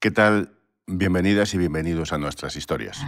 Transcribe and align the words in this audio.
¿Qué 0.00 0.12
tal? 0.12 0.52
Bienvenidas 0.86 1.54
y 1.54 1.58
bienvenidos 1.58 2.12
a 2.12 2.18
nuestras 2.18 2.54
historias. 2.54 3.00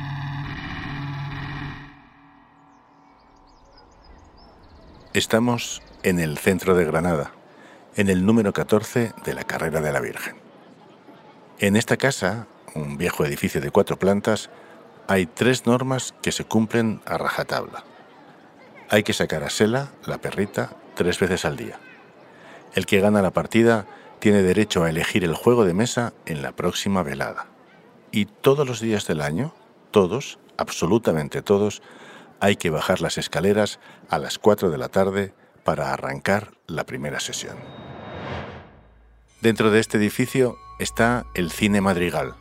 Estamos 5.15 5.83
en 6.03 6.19
el 6.19 6.37
centro 6.37 6.75
de 6.75 6.85
Granada, 6.85 7.31
en 7.95 8.09
el 8.09 8.27
número 8.27 8.53
14 8.53 9.13
de 9.25 9.35
la 9.35 9.45
Carrera 9.45 9.81
de 9.81 9.93
la 9.93 10.01
Virgen. 10.01 10.35
En 11.61 11.77
esta 11.77 11.97
casa, 11.97 12.49
un 12.75 12.99
viejo 12.99 13.25
edificio 13.25 13.61
de 13.61 13.71
cuatro 13.71 13.97
plantas, 13.97 14.51
hay 15.07 15.27
tres 15.27 15.67
normas 15.67 16.13
que 16.23 16.33
se 16.33 16.43
cumplen 16.43 17.03
a 17.07 17.19
rajatabla. 17.19 17.85
Hay 18.89 19.05
que 19.05 19.13
sacar 19.13 19.45
a 19.45 19.51
Sela, 19.51 19.93
la 20.07 20.19
perrita, 20.19 20.73
tres 20.97 21.21
veces 21.21 21.45
al 21.45 21.57
día. 21.57 21.79
El 22.75 22.85
que 22.85 22.99
gana 22.99 23.23
la 23.23 23.31
partida 23.31 23.87
tiene 24.21 24.43
derecho 24.43 24.85
a 24.85 24.91
elegir 24.91 25.25
el 25.25 25.35
juego 25.35 25.65
de 25.65 25.75
mesa 25.75 26.13
en 26.27 26.43
la 26.43 26.53
próxima 26.53 27.03
velada. 27.03 27.47
Y 28.13 28.27
todos 28.27 28.67
los 28.69 28.81
días 28.81 29.07
del 29.07 29.21
año, 29.21 29.55
todos, 29.91 30.39
absolutamente 30.57 31.43
todos, 31.43 31.83
hay 32.39 32.57
que 32.57 32.71
bajar 32.71 33.01
las 33.01 33.19
escaleras 33.19 33.81
a 34.09 34.19
las 34.19 34.39
4 34.39 34.71
de 34.71 34.79
la 34.79 34.89
tarde 34.89 35.35
para 35.65 35.93
arrancar 35.93 36.53
la 36.67 36.85
primera 36.85 37.21
sesión. 37.21 37.57
Dentro 39.41 39.71
de 39.71 39.81
este 39.81 39.97
edificio 39.97 40.57
está 40.79 41.27
el 41.35 41.51
Cine 41.51 41.81
Madrigal, 41.81 42.35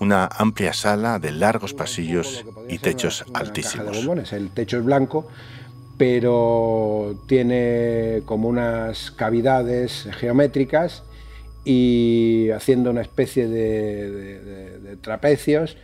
una 0.00 0.26
amplia 0.26 0.72
sala 0.72 1.18
de 1.18 1.32
largos 1.32 1.72
pasillos 1.72 2.44
y 2.68 2.78
techos 2.78 3.24
altísimos. 3.32 3.96
El 4.32 4.50
techo 4.50 4.78
es 4.78 4.84
blanco, 4.84 5.28
pero 5.98 7.22
tiene 7.26 8.22
como 8.24 8.48
unas 8.48 9.10
cavidades 9.10 10.08
geométricas 10.18 11.02
y 11.64 12.50
haciendo 12.50 12.90
una 12.90 13.02
especie 13.02 13.48
de, 13.48 14.96
trapecios 15.00 15.76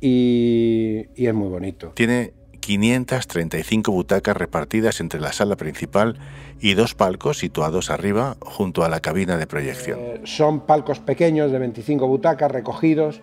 y, 0.00 1.06
y 1.14 1.26
es 1.26 1.34
muy 1.34 1.48
bonito. 1.48 1.92
Tiene 1.94 2.32
535 2.60 3.90
butacas 3.90 4.36
repartidas 4.36 5.00
entre 5.00 5.20
la 5.20 5.32
sala 5.32 5.56
principal 5.56 6.18
y 6.60 6.74
dos 6.74 6.94
palcos 6.94 7.38
situados 7.38 7.90
arriba 7.90 8.36
junto 8.40 8.84
a 8.84 8.88
la 8.88 9.00
cabina 9.00 9.36
de 9.36 9.46
proyección. 9.46 9.98
Eh, 10.00 10.20
son 10.24 10.66
palcos 10.66 11.00
pequeños 11.00 11.50
de 11.50 11.58
25 11.58 12.06
butacas 12.06 12.50
recogidos, 12.50 13.22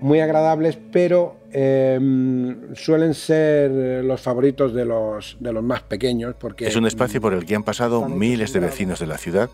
muy 0.00 0.20
agradables, 0.20 0.78
pero 0.92 1.36
em, 1.52 2.74
suelen 2.74 3.14
ser 3.14 4.04
los 4.04 4.20
favoritos 4.20 4.74
de 4.74 4.84
los, 4.84 5.36
de 5.40 5.52
los 5.52 5.62
más 5.62 5.82
pequeños. 5.82 6.34
Porque, 6.38 6.66
es 6.66 6.76
un 6.76 6.86
espacio 6.86 7.20
por 7.20 7.34
el 7.34 7.44
que 7.46 7.54
han 7.54 7.62
pasado 7.62 8.08
miles 8.08 8.52
de 8.52 8.60
vecinos 8.60 9.00
de 9.00 9.06
la 9.06 9.18
ciudad 9.18 9.50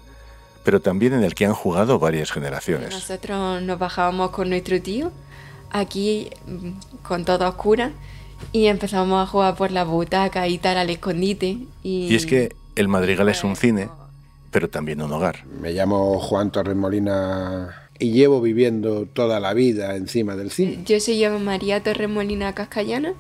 pero 0.65 0.81
también 0.81 1.13
en 1.13 1.25
el 1.25 1.35
que 1.35 1.45
han 1.45 1.55
jugado 1.55 1.99
varias 1.99 2.31
generaciones. 2.31 2.91
Nosotros 2.91 3.63
nos 3.63 3.81
bajábamos 3.81 4.31
con 4.31 4.49
nuestro 4.49 4.81
tío 4.81 5.11
aquí 5.71 6.31
mm, 6.47 7.03
con 7.03 7.25
todo 7.25 7.49
oscura 7.49 7.93
y 8.53 8.67
empezamos 8.67 9.23
a 9.23 9.31
jugar 9.31 9.57
por 9.57 9.71
la 9.71 9.85
butaca 9.85 10.47
y 10.49 10.59
tal 10.59 10.77
al 10.77 10.91
escondite. 10.91 11.59
Y, 11.83 12.15
es 12.15 12.27
que 12.27 12.55
el 12.77 12.89
Madrigal 12.89 13.29
es 13.29 13.45
un 13.45 13.57
cine, 13.57 13.89
pero 14.51 14.69
también 14.69 15.01
un 15.03 15.13
hogar. 15.13 15.45
Me 15.61 15.73
llamo 15.73 16.19
Juan 16.21 16.51
Torres 16.51 16.77
Molina 16.77 17.82
y 18.03 18.11
llevo 18.11 18.41
viviendo 18.41 19.07
toda 19.07 19.39
la 19.39 19.55
vida 19.55 19.95
encima 19.95 20.35
del 20.35 20.51
cine. 20.51 20.81
Yo 20.85 20.99
soy 20.99 21.21
yo 21.21 21.39
María 21.39 21.85
Torres 21.85 22.09
Molina 22.09 22.53
Cascallana 22.53 23.15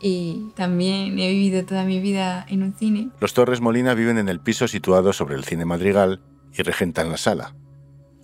y 0.00 0.48
también 0.56 1.16
he 1.20 1.30
vivido 1.30 1.64
toda 1.64 1.84
mi 1.84 2.00
vida 2.00 2.44
en 2.48 2.64
un 2.64 2.74
cine. 2.74 3.10
Los 3.20 3.32
Torres 3.32 3.60
Molina 3.60 3.94
viven 3.94 4.18
en 4.18 4.28
el 4.28 4.40
piso 4.40 4.66
situado 4.66 5.12
sobre 5.12 5.36
el 5.36 5.44
cine 5.44 5.64
Madrigal 5.64 6.20
y 6.52 6.62
regentan 6.62 7.10
la 7.10 7.16
sala 7.16 7.54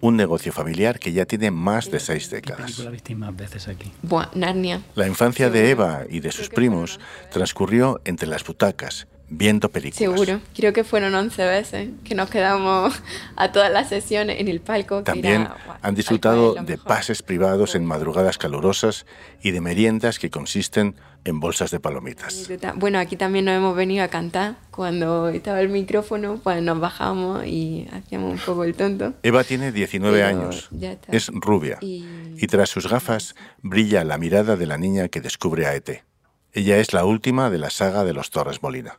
un 0.03 0.17
negocio 0.17 0.51
familiar 0.51 0.99
que 0.99 1.13
ya 1.13 1.27
tiene 1.27 1.51
más 1.51 1.91
de 1.91 2.01
seis 2.01 2.31
décadas. 2.31 2.83
¿Qué 3.05 3.15
más 3.15 3.37
veces 3.37 3.69
aquí? 3.69 3.93
Buah, 4.03 4.31
Narnia. 4.35 4.81
La 4.95 5.07
infancia 5.07 5.51
de 5.51 5.71
Eva 5.71 6.05
y 6.09 6.21
de 6.21 6.33
sus 6.33 6.49
primos 6.49 6.99
transcurrió 7.31 8.01
entre 8.05 8.27
las 8.27 8.43
butacas, 8.45 9.09
viendo 9.31 9.71
películas. 9.71 9.97
Seguro, 9.97 10.41
creo 10.55 10.73
que 10.73 10.85
fueron 10.85 11.15
11 11.15 11.47
veces 11.47 11.89
que 12.05 12.15
nos 12.15 12.29
quedamos 12.29 13.01
a 13.37 13.53
todas 13.53 13.73
las 13.73 13.89
sesiones 13.89 14.41
en 14.41 14.49
el 14.49 14.61
palco. 14.61 15.03
También 15.03 15.49
han 15.81 15.95
disfrutado 15.95 16.55
de 16.55 16.77
pases 16.77 17.23
privados 17.23 17.75
en 17.75 17.87
madrugadas 17.87 18.37
calurosas 18.37 19.07
y 19.41 19.53
de 19.53 19.61
meriendas 19.61 20.19
que 20.19 20.31
consisten 20.31 20.97
en 21.25 21.39
bolsas 21.39 21.71
de 21.71 21.81
palomitas. 21.81 22.51
Bueno, 22.77 22.99
aquí 22.99 23.17
también 23.17 23.45
nos 23.45 23.55
hemos 23.55 23.77
venido 23.77 24.05
a 24.05 24.09
cantar. 24.09 24.57
Cuando 24.71 25.29
estaba 25.29 25.61
el 25.61 25.69
micrófono, 25.69 26.41
pues 26.43 26.63
nos 26.63 26.81
bajamos 26.81 27.47
y 27.47 27.87
hacíamos 27.93 28.33
un 28.33 28.39
poco 28.39 28.65
el 28.65 28.75
tonto. 28.75 29.15
Eva 29.23 29.45
tiene 29.45 29.71
19 29.71 30.25
años, 30.25 30.71
es 31.09 31.29
rubia 31.29 31.79
y... 31.81 32.05
y 32.37 32.47
tras 32.47 32.71
sus 32.71 32.89
gafas 32.89 33.35
brilla 33.63 34.03
la 34.05 34.19
mirada 34.19 34.57
de 34.57 34.67
la 34.67 34.79
niña 34.79 35.09
que 35.09 35.21
descubre 35.21 35.67
a 35.67 35.75
Ete. 35.75 36.05
Ella 36.53 36.79
es 36.79 36.93
la 36.93 37.05
última 37.05 37.49
de 37.49 37.59
la 37.59 37.71
saga 37.71 38.03
de 38.03 38.13
los 38.13 38.31
Torres 38.31 38.61
Molina. 38.63 38.99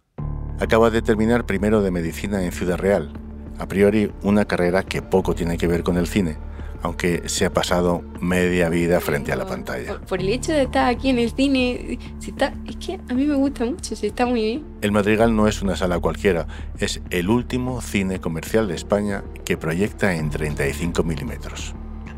Acaba 0.61 0.91
de 0.91 1.01
terminar 1.01 1.47
primero 1.47 1.81
de 1.81 1.89
medicina 1.89 2.43
en 2.43 2.51
Ciudad 2.51 2.77
Real, 2.77 3.11
a 3.57 3.67
priori 3.67 4.11
una 4.21 4.45
carrera 4.45 4.83
que 4.83 5.01
poco 5.01 5.33
tiene 5.33 5.57
que 5.57 5.65
ver 5.65 5.81
con 5.81 5.97
el 5.97 6.05
cine, 6.05 6.37
aunque 6.83 7.27
se 7.29 7.45
ha 7.45 7.49
pasado 7.51 8.03
media 8.19 8.69
vida 8.69 8.99
frente 8.99 9.31
a 9.31 9.35
la 9.37 9.47
pantalla. 9.47 9.99
Por, 10.01 10.19
el 10.19 10.29
hecho 10.29 10.51
de 10.51 10.61
estar 10.61 10.87
aquí 10.87 11.09
en 11.09 11.17
el 11.17 11.31
cine, 11.31 11.97
está, 12.23 12.53
es 12.67 12.75
que 12.75 12.99
a 13.09 13.13
mí 13.15 13.25
me 13.25 13.33
gusta 13.33 13.65
mucho, 13.65 13.95
se 13.95 14.05
está 14.05 14.27
muy 14.27 14.41
bien. 14.43 14.63
El 14.81 14.91
Madrigal 14.91 15.35
no 15.35 15.47
es 15.47 15.63
una 15.63 15.75
sala 15.75 15.97
cualquiera, 15.97 16.45
es 16.77 17.01
el 17.09 17.29
último 17.31 17.81
cine 17.81 18.21
comercial 18.21 18.67
de 18.67 18.75
España 18.75 19.23
que 19.43 19.57
proyecta 19.57 20.13
en 20.13 20.29
35 20.29 21.01
milímetros. 21.01 21.73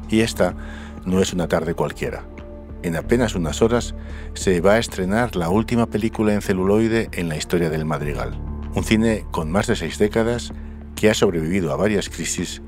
Y 0.09 0.19
esta 0.19 0.53
no 1.05 1.21
es 1.21 1.31
una 1.31 1.47
tarde 1.47 1.75
cualquiera. 1.75 2.25
En 2.83 2.95
apenas 2.95 3.35
unas 3.35 3.61
horas 3.61 3.95
se 4.33 4.61
va 4.61 4.73
a 4.73 4.79
estrenar 4.79 5.35
la 5.35 5.49
última 5.49 5.88
película 5.88 6.33
en 6.33 6.41
celuloide 6.41 7.09
en 7.13 7.29
la 7.29 7.38
historia 7.38 7.69
del 7.69 7.85
Madrigal. 7.85 8.38
Un 8.75 8.83
cine 8.83 9.25
con 9.31 9.51
más 9.51 9.67
de 9.67 9.75
seis 9.75 9.97
décadas 9.97 10.53
que 10.95 11.09
ha 11.09 11.13
sobrevivido 11.13 11.71
a 11.71 11.77
varias 11.77 12.09
crisis 12.09 12.61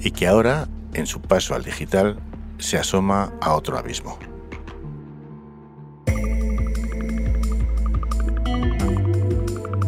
y 0.00 0.12
que 0.12 0.26
ahora 0.26 0.68
en 0.96 1.06
su 1.06 1.20
paso 1.20 1.54
al 1.54 1.62
digital, 1.62 2.18
se 2.58 2.78
asoma 2.78 3.32
a 3.42 3.54
otro 3.54 3.76
abismo. 3.76 4.18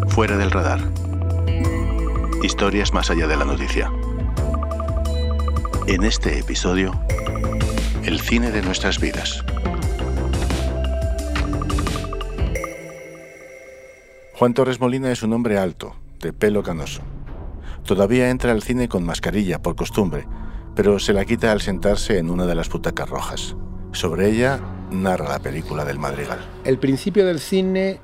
Fuera 0.09 0.37
del 0.37 0.51
radar. 0.51 0.81
Historias 2.43 2.93
más 2.93 3.11
allá 3.11 3.27
de 3.27 3.37
la 3.37 3.47
noticia. 3.47 3.91
En 5.87 6.05
este 6.05 6.39
episodio, 6.39 6.93
el 8.05 8.21
cine 8.21 8.51
de 8.51 8.61
nuestras 8.61 9.01
vidas. 9.01 9.43
Juan 14.39 14.55
Torres 14.55 14.79
Molina 14.79 15.11
es 15.11 15.25
un 15.25 15.33
hombre 15.33 15.59
alto, 15.59 15.97
de 16.21 16.33
pelo 16.33 16.63
canoso. 16.63 17.01
Todavía 17.85 18.31
entra 18.31 18.53
al 18.53 18.63
cine 18.63 18.89
con 18.89 19.03
mascarilla 19.03 19.61
por 19.61 19.75
costumbre, 19.75 20.29
pero 20.77 21.01
se 21.01 21.13
la 21.13 21.25
quita 21.25 21.51
al 21.51 21.61
sentarse 21.61 22.19
en 22.19 22.31
una 22.31 22.47
de 22.47 22.55
las 22.55 22.69
butacas 22.69 23.11
rojas. 23.11 23.57
Sobre 23.91 24.31
ella 24.31 24.61
narra 24.93 25.29
la 25.29 25.41
película 25.41 25.85
del 25.85 25.99
Madrigal. 25.99 26.39
El 26.63 26.79
principio 26.79 27.27
del 27.27 27.41
cine 27.41 28.01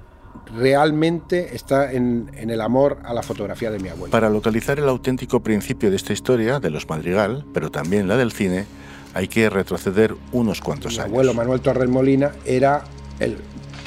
realmente 0.56 1.54
está 1.54 1.92
en, 1.92 2.28
el 2.34 2.60
amor 2.60 2.98
a 3.04 3.14
la 3.14 3.22
fotografía 3.22 3.70
de 3.70 3.78
mi 3.78 3.90
abuelo. 3.90 4.10
Para 4.10 4.28
localizar 4.28 4.80
el 4.80 4.88
auténtico 4.88 5.40
principio 5.40 5.88
de 5.88 5.94
esta 5.94 6.12
historia, 6.12 6.58
de 6.58 6.70
los 6.70 6.88
Madrigal, 6.88 7.44
pero 7.54 7.70
también 7.70 8.08
la 8.08 8.16
del 8.16 8.32
cine, 8.32 8.64
hay 9.14 9.28
que 9.28 9.48
retroceder 9.48 10.16
unos 10.32 10.60
cuantos 10.60 10.98
años. 10.98 11.10
Mi 11.10 11.12
abuelo 11.12 11.32
Manuel 11.32 11.60
Torres 11.60 11.88
Molina 11.88 12.32
era 12.44 12.82
el, 13.20 13.36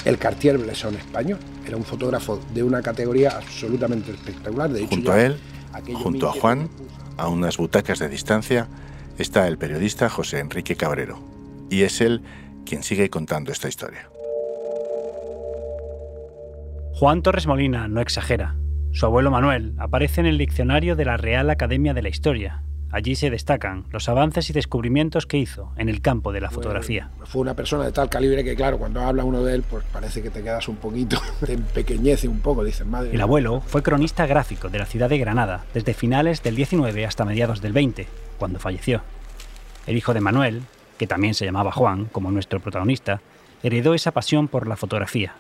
el 0.06 0.18
Cartier-Bresson 0.18 0.96
español. 0.96 1.40
Era 1.68 1.76
un 1.76 1.84
fotógrafo 1.84 2.40
de 2.54 2.64
una 2.64 2.82
categoría 2.82 3.32
absolutamente 3.32 4.12
espectacular. 4.12 4.70
De 4.70 4.88
junto 4.88 5.12
a 5.12 5.22
él, 5.22 5.38
junto 6.02 6.30
a 6.30 6.32
Juan, 6.32 6.70
a 7.18 7.28
unas 7.28 7.58
butacas 7.58 8.00
de 8.00 8.08
distancia, 8.08 8.68
está 9.18 9.48
el 9.48 9.58
periodista 9.58 10.10
José 10.10 10.40
Enrique 10.40 10.76
Cabrero, 10.76 11.20
y 11.70 11.82
es 11.82 12.00
él 12.00 12.22
quien 12.66 12.84
sigue 12.84 13.10
contando 13.10 13.52
esta 13.52 13.68
historia. 13.68 14.10
Juan 16.94 17.22
Torres 17.22 17.48
Molina 17.48 17.88
no 17.88 18.02
exagera. 18.02 18.56
Su 18.92 19.06
abuelo 19.06 19.30
Manuel 19.30 19.76
aparece 19.78 20.22
en 20.22 20.26
el 20.26 20.38
diccionario 20.38 20.96
de 20.96 21.06
la 21.06 21.18
Real 21.18 21.50
Academia 21.50 21.94
de 21.94 22.02
la 22.02 22.10
Historia 22.10 22.64
Allí 22.92 23.16
se 23.16 23.30
destacan 23.30 23.86
los 23.92 24.08
avances 24.08 24.50
y 24.50 24.54
descubrimientos 24.54 25.26
que 25.26 25.38
hizo 25.38 25.72
en 25.78 25.90
el 25.90 26.02
campo 26.02 26.32
de 26.32 26.40
la 26.40 26.50
fotografía. 26.50 27.10
Fue 27.26 27.42
una 27.42 27.54
persona 27.54 27.84
de 27.84 27.92
tal 27.92 28.10
calibre 28.10 28.44
que, 28.44 28.56
claro, 28.56 28.78
cuando 28.78 29.02
habla 29.02 29.26
uno 29.26 29.44
de 29.44 29.56
él, 29.56 29.64
pues 29.70 29.84
parece 29.92 30.22
que 30.22 30.30
te 30.30 30.42
quedas 30.42 30.68
un 30.70 30.78
poquito, 30.78 31.20
te 31.46 31.54
empequeñece 31.54 32.28
un 32.28 32.40
poco, 32.40 32.64
dicen 32.64 32.90
madre. 32.90 33.12
El 33.14 33.22
abuelo 33.22 33.62
fue 33.62 33.84
cronista 33.84 34.26
gráfico 34.26 34.70
de 34.70 34.80
la 34.80 34.86
ciudad 34.86 35.10
de 35.10 35.18
Granada 35.18 35.66
desde 35.74 35.94
finales 35.94 36.44
del 36.44 36.56
19 36.56 37.06
hasta 37.06 37.26
mediados 37.26 37.62
del 37.62 37.74
20, 37.74 38.08
cuando 38.38 38.60
falleció. 38.60 39.02
El 39.86 39.98
hijo 39.98 40.14
de 40.14 40.22
Manuel, 40.22 40.62
que 40.98 41.08
también 41.08 41.34
se 41.34 41.46
llamaba 41.46 41.72
Juan, 41.74 42.06
como 42.06 42.32
nuestro 42.32 42.62
protagonista, 42.62 43.22
heredó 43.64 43.94
esa 43.96 44.12
pasión 44.12 44.48
por 44.48 44.66
la 44.66 44.78
fotografía, 44.78 45.34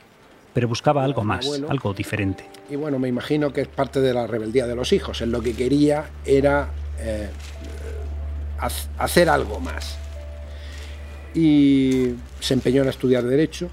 pero 0.53 0.67
buscaba 0.67 1.03
algo 1.03 1.23
más, 1.23 1.49
algo 1.69 1.93
diferente. 1.93 2.45
Y 2.69 2.75
bueno, 2.75 2.99
me 2.99 3.07
imagino 3.07 3.53
que 3.53 3.61
es 3.61 3.67
parte 3.69 4.01
de 4.01 4.13
la 4.13 4.27
rebeldía 4.27 4.67
de 4.67 4.75
los 4.75 4.91
hijos. 4.91 5.21
Él 5.21 5.31
lo 5.31 5.41
que 5.41 5.53
quería 5.53 6.05
era 6.25 6.69
eh, 6.99 7.29
hacer 8.97 9.29
algo 9.29 9.59
más. 9.59 9.97
y 11.33 12.15
se 12.39 12.55
empeñó 12.55 12.81
en 12.81 12.89
estudiar 12.89 13.23
Derecho, 13.23 13.69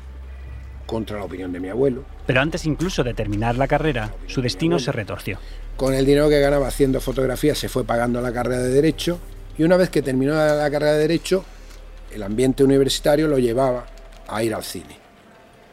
contra 0.86 1.18
la 1.18 1.24
opinión 1.24 1.52
de 1.52 1.60
mi 1.60 1.68
abuelo. 1.68 2.04
Pero 2.26 2.40
antes 2.40 2.66
incluso 2.66 3.02
de 3.02 3.14
terminar 3.14 3.56
la 3.56 3.66
carrera, 3.66 4.12
su 4.26 4.42
destino 4.42 4.78
se 4.78 4.92
retorció. 4.92 5.38
Con 5.76 5.94
el 5.94 6.04
dinero 6.04 6.28
que 6.28 6.40
ganaba 6.40 6.68
haciendo 6.68 7.00
fotografía 7.00 7.54
se 7.54 7.68
fue 7.68 7.84
pagando 7.84 8.20
la 8.20 8.32
carrera 8.32 8.60
de 8.60 8.68
Derecho 8.68 9.18
y 9.58 9.62
una 9.62 9.76
vez 9.76 9.90
que 9.90 10.02
terminó 10.02 10.34
la 10.34 10.70
carrera 10.70 10.92
de 10.92 11.00
Derecho, 11.00 11.44
el 12.12 12.22
ambiente 12.22 12.62
universitario 12.62 13.28
lo 13.28 13.38
llevaba 13.38 13.86
a 14.28 14.42
ir 14.42 14.54
al 14.54 14.62
cine. 14.62 14.98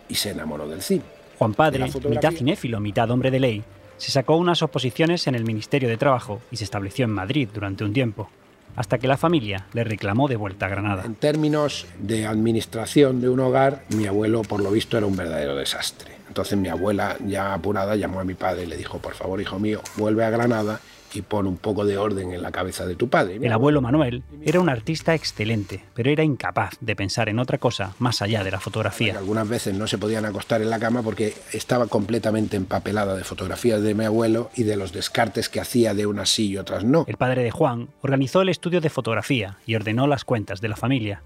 Y 0.09 0.15
se 0.15 0.31
enamoró 0.31 0.67
del 0.67 0.81
cine. 0.81 1.03
Juan 1.37 1.53
Padre, 1.53 1.89
mitad 2.09 2.31
cinéfilo, 2.31 2.79
mitad 2.79 3.09
hombre 3.09 3.31
de 3.31 3.39
ley, 3.39 3.63
se 4.01 4.09
sacó 4.11 4.35
unas 4.35 4.63
oposiciones 4.63 5.27
en 5.27 5.35
el 5.35 5.45
Ministerio 5.45 5.87
de 5.87 5.95
Trabajo 5.95 6.41
y 6.49 6.55
se 6.57 6.63
estableció 6.63 7.05
en 7.05 7.11
Madrid 7.11 7.47
durante 7.53 7.83
un 7.83 7.93
tiempo 7.93 8.31
hasta 8.75 8.97
que 8.97 9.07
la 9.07 9.15
familia 9.15 9.67
le 9.73 9.83
reclamó 9.83 10.27
de 10.27 10.37
vuelta 10.37 10.65
a 10.65 10.69
Granada. 10.69 11.03
En 11.05 11.13
términos 11.13 11.85
de 11.99 12.25
administración 12.25 13.21
de 13.21 13.29
un 13.29 13.39
hogar, 13.41 13.83
mi 13.89 14.07
abuelo 14.07 14.41
por 14.41 14.63
lo 14.63 14.71
visto 14.71 14.97
era 14.97 15.05
un 15.05 15.15
verdadero 15.15 15.55
desastre. 15.55 16.13
Entonces 16.27 16.57
mi 16.57 16.69
abuela, 16.69 17.15
ya 17.27 17.53
apurada, 17.53 17.95
llamó 17.95 18.19
a 18.19 18.23
mi 18.23 18.33
padre 18.33 18.63
y 18.63 18.65
le 18.65 18.75
dijo, 18.75 18.97
por 18.97 19.13
favor, 19.13 19.39
hijo 19.39 19.59
mío, 19.59 19.81
vuelve 19.97 20.25
a 20.25 20.31
Granada 20.31 20.79
y 21.13 21.21
pon 21.21 21.47
un 21.47 21.57
poco 21.57 21.85
de 21.85 21.97
orden 21.97 22.31
en 22.33 22.41
la 22.41 22.51
cabeza 22.51 22.85
de 22.85 22.95
tu 22.95 23.09
padre. 23.09 23.39
El 23.41 23.51
abuelo 23.51 23.81
Manuel 23.81 24.23
era 24.43 24.59
un 24.59 24.69
artista 24.69 25.13
excelente, 25.13 25.83
pero 25.93 26.09
era 26.09 26.23
incapaz 26.23 26.77
de 26.79 26.95
pensar 26.95 27.29
en 27.29 27.39
otra 27.39 27.57
cosa 27.57 27.93
más 27.99 28.21
allá 28.21 28.43
de 28.43 28.51
la 28.51 28.59
fotografía. 28.59 29.17
Algunas 29.17 29.47
veces 29.47 29.75
no 29.75 29.87
se 29.87 29.97
podían 29.97 30.25
acostar 30.25 30.61
en 30.61 30.69
la 30.69 30.79
cama 30.79 31.01
porque 31.01 31.33
estaba 31.51 31.87
completamente 31.87 32.57
empapelada 32.57 33.15
de 33.15 33.23
fotografías 33.23 33.81
de 33.81 33.93
mi 33.93 34.05
abuelo 34.05 34.49
y 34.55 34.63
de 34.63 34.77
los 34.77 34.91
descartes 34.93 35.49
que 35.49 35.59
hacía 35.59 35.93
de 35.93 36.05
unas 36.05 36.29
sí 36.29 36.49
y 36.49 36.57
otras 36.57 36.83
no. 36.83 37.05
El 37.07 37.17
padre 37.17 37.43
de 37.43 37.51
Juan 37.51 37.89
organizó 38.01 38.41
el 38.41 38.49
estudio 38.49 38.81
de 38.81 38.89
fotografía 38.89 39.57
y 39.65 39.75
ordenó 39.75 40.07
las 40.07 40.25
cuentas 40.25 40.61
de 40.61 40.69
la 40.69 40.75
familia. 40.75 41.21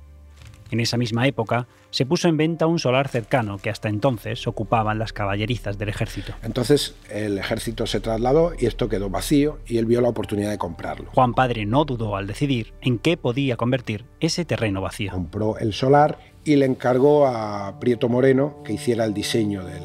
En 0.75 0.81
esa 0.81 0.98
misma 0.98 1.25
época 1.25 1.69
se 1.89 2.06
puso 2.06 2.27
en 2.27 2.36
venta 2.36 2.68
un 2.68 2.80
solar 2.80 3.07
cercano 3.07 3.60
que 3.60 3.69
hasta 3.69 3.88
entonces 3.88 4.45
ocupaban 4.45 5.00
las 5.00 5.13
caballerizas 5.13 5.77
del 5.77 5.88
ejército. 5.88 6.33
Entonces 6.44 6.95
el 7.10 7.38
ejército 7.38 7.88
se 7.88 8.01
trasladó 8.01 8.51
y 8.60 8.66
esto 8.66 8.89
quedó 8.89 9.10
vacío 9.10 9.60
y 9.66 9.77
él 9.77 9.86
vio 9.86 10.01
la 10.01 10.10
oportunidad 10.10 10.51
de 10.51 10.57
comprarlo. 10.57 11.12
Juan 11.13 11.33
Padre 11.33 11.66
no 11.66 11.86
dudó 11.86 12.18
al 12.18 12.27
decidir 12.27 12.74
en 12.81 13.00
qué 13.00 13.16
podía 13.16 13.56
convertir 13.56 14.04
ese 14.19 14.44
terreno 14.44 14.81
vacío. 14.81 15.13
Compró 15.13 15.57
el 15.60 15.72
solar 15.72 16.19
y 16.44 16.57
le 16.57 16.66
encargó 16.66 17.25
a 17.25 17.80
Prieto 17.80 18.10
Moreno 18.10 18.62
que 18.66 18.74
hiciera 18.74 19.06
el 19.06 19.13
diseño 19.13 19.63
del, 19.63 19.81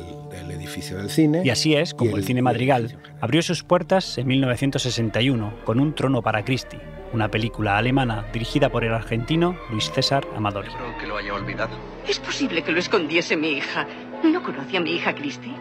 edificio 0.51 0.97
del 0.97 1.11
cine. 1.11 1.43
Y 1.45 1.51
así 1.51 1.75
es 1.75 1.95
como 1.95 2.17
el, 2.17 2.25
Cine 2.25 2.43
Madrigal 2.43 2.99
abrió 3.21 3.43
sus 3.43 3.63
puertas 3.63 4.19
en 4.19 4.27
1961 4.27 5.55
con 5.65 5.81
un 5.81 5.95
trono 5.95 6.23
para 6.23 6.45
Christie 6.45 6.81
una 7.13 7.29
película 7.29 7.77
alemana 7.77 8.27
dirigida 8.33 8.69
por 8.71 8.85
el 8.85 8.93
argentino 8.93 9.57
Luis 9.71 9.91
César 9.91 10.27
Amadori. 10.37 10.69
Creo 10.69 10.99
que 10.99 11.07
lo 11.07 11.17
haya 11.17 11.35
olvidado. 11.35 11.77
Es 12.07 12.19
posible 12.19 12.63
que 12.63 12.73
lo 12.73 12.79
escondiese 12.79 13.37
mi 13.37 13.53
hija. 13.53 13.87
¿No 14.23 14.43
conoce 14.43 14.77
a 14.77 14.81
mi 14.81 14.93
hija 14.93 15.15
Christie? 15.15 15.53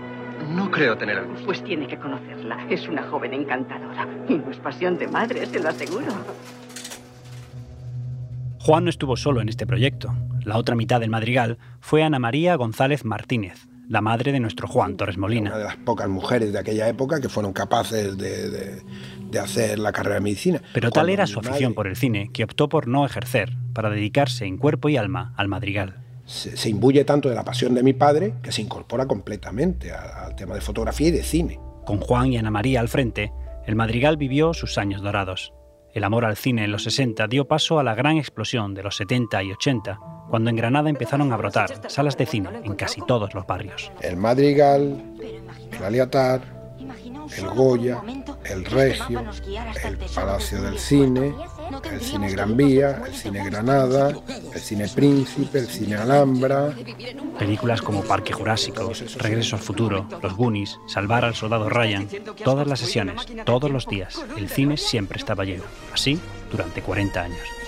No 0.49 0.69
creo 0.71 0.97
tener 0.97 1.17
algún. 1.17 1.35
Pues 1.45 1.63
tiene 1.63 1.87
que 1.87 1.97
conocerla. 1.97 2.67
Es 2.69 2.87
una 2.87 3.03
joven 3.03 3.33
encantadora. 3.33 4.07
Y 4.27 4.35
no 4.35 4.51
es 4.51 4.57
pasión 4.57 4.97
de 4.97 5.07
madre, 5.07 5.45
se 5.45 5.59
lo 5.59 5.69
aseguro. 5.69 6.07
Juan 8.59 8.83
no 8.83 8.89
estuvo 8.89 9.15
solo 9.15 9.41
en 9.41 9.49
este 9.49 9.65
proyecto. 9.65 10.13
La 10.43 10.57
otra 10.57 10.75
mitad 10.75 10.99
del 10.99 11.09
madrigal 11.09 11.57
fue 11.79 12.03
Ana 12.03 12.19
María 12.19 12.55
González 12.55 13.05
Martínez, 13.05 13.67
la 13.89 14.01
madre 14.01 14.31
de 14.31 14.39
nuestro 14.39 14.67
Juan 14.67 14.95
Torres 14.95 15.17
Molina. 15.17 15.49
Una 15.49 15.57
de 15.57 15.63
las 15.65 15.75
pocas 15.75 16.07
mujeres 16.07 16.53
de 16.53 16.59
aquella 16.59 16.87
época 16.87 17.19
que 17.19 17.27
fueron 17.27 17.53
capaces 17.53 18.15
de, 18.17 18.81
hacer 19.39 19.79
la 19.79 19.91
carrera 19.91 20.15
de 20.15 20.21
medicina. 20.21 20.61
Pero 20.73 20.91
tal 20.91 21.09
era 21.09 21.25
su 21.25 21.39
afición 21.39 21.73
por 21.73 21.87
el 21.87 21.95
cine 21.95 22.29
que 22.31 22.43
optó 22.43 22.69
por 22.69 22.87
no 22.87 23.03
ejercer, 23.05 23.57
para 23.73 23.89
dedicarse 23.89 24.45
en 24.45 24.57
cuerpo 24.57 24.89
y 24.89 24.97
alma 24.97 25.33
al 25.35 25.47
madrigal. 25.47 25.97
Se, 26.25 26.69
imbuye 26.69 27.03
tanto 27.03 27.29
de 27.29 27.35
la 27.35 27.43
pasión 27.43 27.73
de 27.73 27.81
mi 27.81 27.93
padre 27.93 28.35
que 28.43 28.51
se 28.51 28.61
incorpora 28.61 29.07
completamente 29.07 29.91
al 29.91 30.35
tema 30.35 30.53
de 30.53 30.61
fotografía 30.61 31.07
y 31.07 31.11
de 31.11 31.23
cine. 31.23 31.59
Con 31.85 31.99
Juan 31.99 32.31
y 32.31 32.37
Ana 32.37 32.51
María 32.51 32.81
al 32.81 32.89
frente, 32.89 33.33
el 33.65 33.75
madrigal 33.75 34.17
vivió 34.17 34.53
sus 34.53 34.77
años 34.77 35.01
dorados. 35.01 35.53
El 35.93 36.03
amor 36.03 36.25
al 36.25 36.37
cine 36.37 36.65
en 36.65 36.71
los 36.71 36.83
60 36.83 37.27
dio 37.27 37.47
paso 37.47 37.79
a 37.79 37.83
la 37.83 37.95
gran 37.95 38.17
explosión 38.17 38.73
de 38.73 38.83
los 38.83 38.95
70 38.97 39.41
y 39.43 39.51
80, 39.51 39.99
cuando 40.29 40.49
en 40.49 40.55
Granada 40.55 40.89
empezaron 40.89 41.33
a 41.33 41.37
brotar 41.37 41.89
salas 41.89 42.15
de 42.15 42.25
cine 42.25 42.49
en 42.63 42.75
casi 42.75 43.01
todos 43.01 43.33
los 43.33 43.47
barrios. 43.47 43.91
El 44.01 44.17
Madrigal, 44.17 45.03
el 45.71 45.83
Aliatar, 45.83 46.41
el 47.37 47.47
Goya, 47.49 48.01
el 48.45 48.65
Regio, 48.65 49.23
el 49.83 49.97
Palacio 50.13 50.61
del 50.61 50.77
Cine, 50.77 51.33
el 51.91 52.01
Cine 52.01 52.31
Gran 52.31 52.57
Vía, 52.57 53.03
el 53.05 53.13
Cine 53.13 53.43
Granada, 53.45 54.13
el 54.53 54.59
Cine 54.59 54.87
Príncipe, 54.87 55.59
el 55.59 55.67
Cine 55.67 55.95
Alhambra. 55.95 56.73
Películas 57.37 57.81
como 57.81 58.03
Parque 58.03 58.33
Jurásico, 58.33 58.91
Regreso 59.17 59.55
al 59.55 59.61
Futuro, 59.61 60.07
Los 60.21 60.35
Goonies, 60.35 60.79
Salvar 60.87 61.25
al 61.25 61.35
Soldado 61.35 61.69
Ryan, 61.69 62.07
todas 62.43 62.67
las 62.67 62.79
sesiones, 62.79 63.25
todos 63.45 63.71
los 63.71 63.87
días, 63.87 64.19
el 64.37 64.49
cine 64.49 64.77
siempre 64.77 65.17
estaba 65.17 65.45
lleno. 65.45 65.63
Así 65.93 66.19
durante 66.51 66.81
40 66.81 67.21
años. 67.21 67.58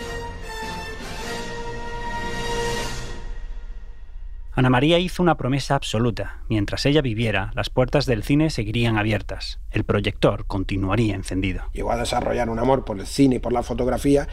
Ana 4.54 4.70
María 4.70 5.00
hizo 5.00 5.24
una 5.24 5.38
promesa 5.38 5.76
absoluta. 5.76 6.44
Mientras 6.50 6.86
ella 6.86 7.02
viviera, 7.02 7.52
las 7.56 7.70
puertas 7.70 8.06
del 8.06 8.24
cine 8.24 8.50
seguirían 8.50 8.98
abiertas. 8.98 9.62
El 9.72 9.86
proyector 9.86 10.46
continuaría 10.46 11.16
encendido. 11.16 11.64
Llegó 11.72 11.92
a 11.92 11.98
desarrollar 11.98 12.50
un 12.50 12.60
amor 12.60 12.84
por 12.84 13.00
el 13.00 13.08
cine 13.08 13.36
y 13.36 13.40
por 13.40 13.54
la 13.54 13.64
fotografía 13.64 14.28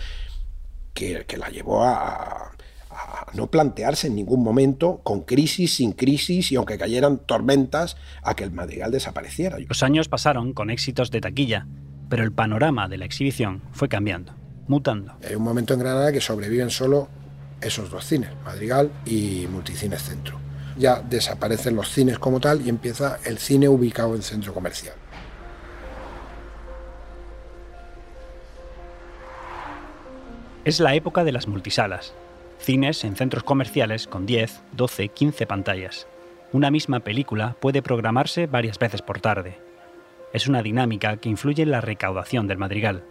que, 0.92 1.24
la 1.38 1.50
llevó 1.50 1.84
a, 1.84 2.50
no 3.32 3.46
plantearse 3.46 4.08
en 4.08 4.16
ningún 4.16 4.42
momento, 4.42 5.00
con 5.04 5.20
crisis, 5.20 5.74
sin 5.74 5.92
crisis 5.92 6.50
y 6.50 6.56
aunque 6.56 6.78
cayeran 6.78 7.18
tormentas, 7.18 7.96
a 8.24 8.34
que 8.34 8.42
el 8.42 8.50
madrigal 8.50 8.90
desapareciera. 8.90 9.58
Los 9.60 9.84
años 9.84 10.08
pasaron 10.08 10.52
con 10.52 10.70
éxitos 10.70 11.12
de 11.12 11.20
taquilla, 11.20 11.68
pero 12.08 12.24
el 12.24 12.32
panorama 12.32 12.88
de 12.88 12.98
la 12.98 13.04
exhibición 13.04 13.62
fue 13.70 13.88
cambiando, 13.88 14.34
mutando. 14.66 15.16
Hay 15.24 15.36
un 15.36 15.44
momento 15.44 15.74
en 15.74 15.80
Granada 15.80 16.10
que 16.10 16.20
sobreviven 16.20 16.70
solo 16.70 17.08
esos 17.60 17.90
dos 17.90 18.04
cines, 18.04 18.30
Madrigal 18.44 18.90
y 19.04 19.46
Multicines 19.50 20.02
Centro. 20.02 20.38
Ya 20.76 21.00
desaparecen 21.00 21.74
los 21.74 21.88
cines 21.90 22.18
como 22.18 22.40
tal 22.40 22.64
y 22.64 22.68
empieza 22.68 23.18
el 23.24 23.38
cine 23.38 23.68
ubicado 23.68 24.14
en 24.14 24.22
centro 24.22 24.54
comercial. 24.54 24.94
Es 30.64 30.80
la 30.80 30.94
época 30.94 31.24
de 31.24 31.32
las 31.32 31.48
multisalas, 31.48 32.12
cines 32.60 33.02
en 33.04 33.16
centros 33.16 33.42
comerciales 33.42 34.06
con 34.06 34.26
10, 34.26 34.60
12, 34.72 35.08
15 35.08 35.46
pantallas. 35.46 36.06
Una 36.52 36.70
misma 36.70 37.00
película 37.00 37.56
puede 37.60 37.82
programarse 37.82 38.46
varias 38.46 38.78
veces 38.78 39.02
por 39.02 39.20
tarde. 39.20 39.58
Es 40.32 40.46
una 40.46 40.62
dinámica 40.62 41.16
que 41.16 41.28
influye 41.28 41.62
en 41.62 41.70
la 41.70 41.80
recaudación 41.80 42.46
del 42.46 42.58
madrigal. 42.58 43.02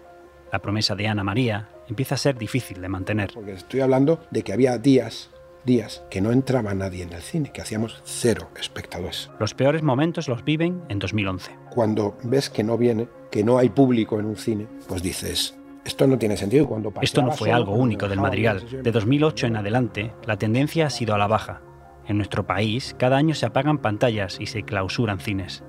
La 0.51 0.59
promesa 0.59 0.95
de 0.95 1.07
Ana 1.07 1.23
María 1.23 1.69
empieza 1.87 2.15
a 2.15 2.17
ser 2.17 2.37
difícil 2.37 2.81
de 2.81 2.89
mantener. 2.89 3.31
Porque 3.33 3.53
estoy 3.53 3.81
hablando 3.81 4.19
de 4.31 4.43
que 4.43 4.53
había 4.53 4.77
días, 4.77 5.29
días, 5.65 6.03
que 6.09 6.21
no 6.21 6.31
entraba 6.31 6.73
nadie 6.73 7.03
en 7.03 7.13
el 7.13 7.21
cine, 7.21 7.51
que 7.51 7.61
hacíamos 7.61 8.01
cero 8.05 8.49
espectadores. 8.59 9.29
Los 9.39 9.53
peores 9.53 9.83
momentos 9.83 10.27
los 10.27 10.43
viven 10.43 10.83
en 10.89 10.99
2011. 10.99 11.51
Cuando 11.69 12.17
ves 12.23 12.49
que 12.49 12.63
no 12.63 12.77
viene, 12.77 13.07
que 13.31 13.43
no 13.43 13.57
hay 13.57 13.69
público 13.69 14.19
en 14.19 14.25
un 14.25 14.37
cine, 14.37 14.67
pues 14.87 15.03
dices, 15.03 15.57
esto 15.87 16.05
no 16.05 16.17
tiene 16.17 16.35
sentido. 16.35 16.67
Cuando 16.67 16.93
Esto 17.01 17.21
no 17.21 17.31
fue 17.31 17.51
algo 17.51 17.73
único 17.73 18.09
del 18.09 18.19
Madrigal. 18.19 18.83
De 18.83 18.91
2008 18.91 19.47
en 19.47 19.55
adelante, 19.57 20.13
la 20.25 20.37
tendencia 20.37 20.87
ha 20.87 20.89
sido 20.89 21.15
a 21.15 21.17
la 21.17 21.27
baja. 21.27 21.61
En 22.07 22.17
nuestro 22.17 22.45
país, 22.45 22.95
cada 22.97 23.17
año 23.17 23.35
se 23.35 23.45
apagan 23.45 23.77
pantallas 23.79 24.39
y 24.39 24.47
se 24.47 24.63
clausuran 24.63 25.19
cines. 25.19 25.63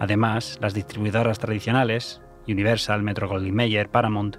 Además, 0.00 0.58
las 0.60 0.74
distribuidoras 0.74 1.38
tradicionales, 1.38 2.20
Universal, 2.48 3.02
Metro 3.02 3.28
Goldwyn 3.28 3.54
Mayer, 3.54 3.88
Paramount, 3.88 4.36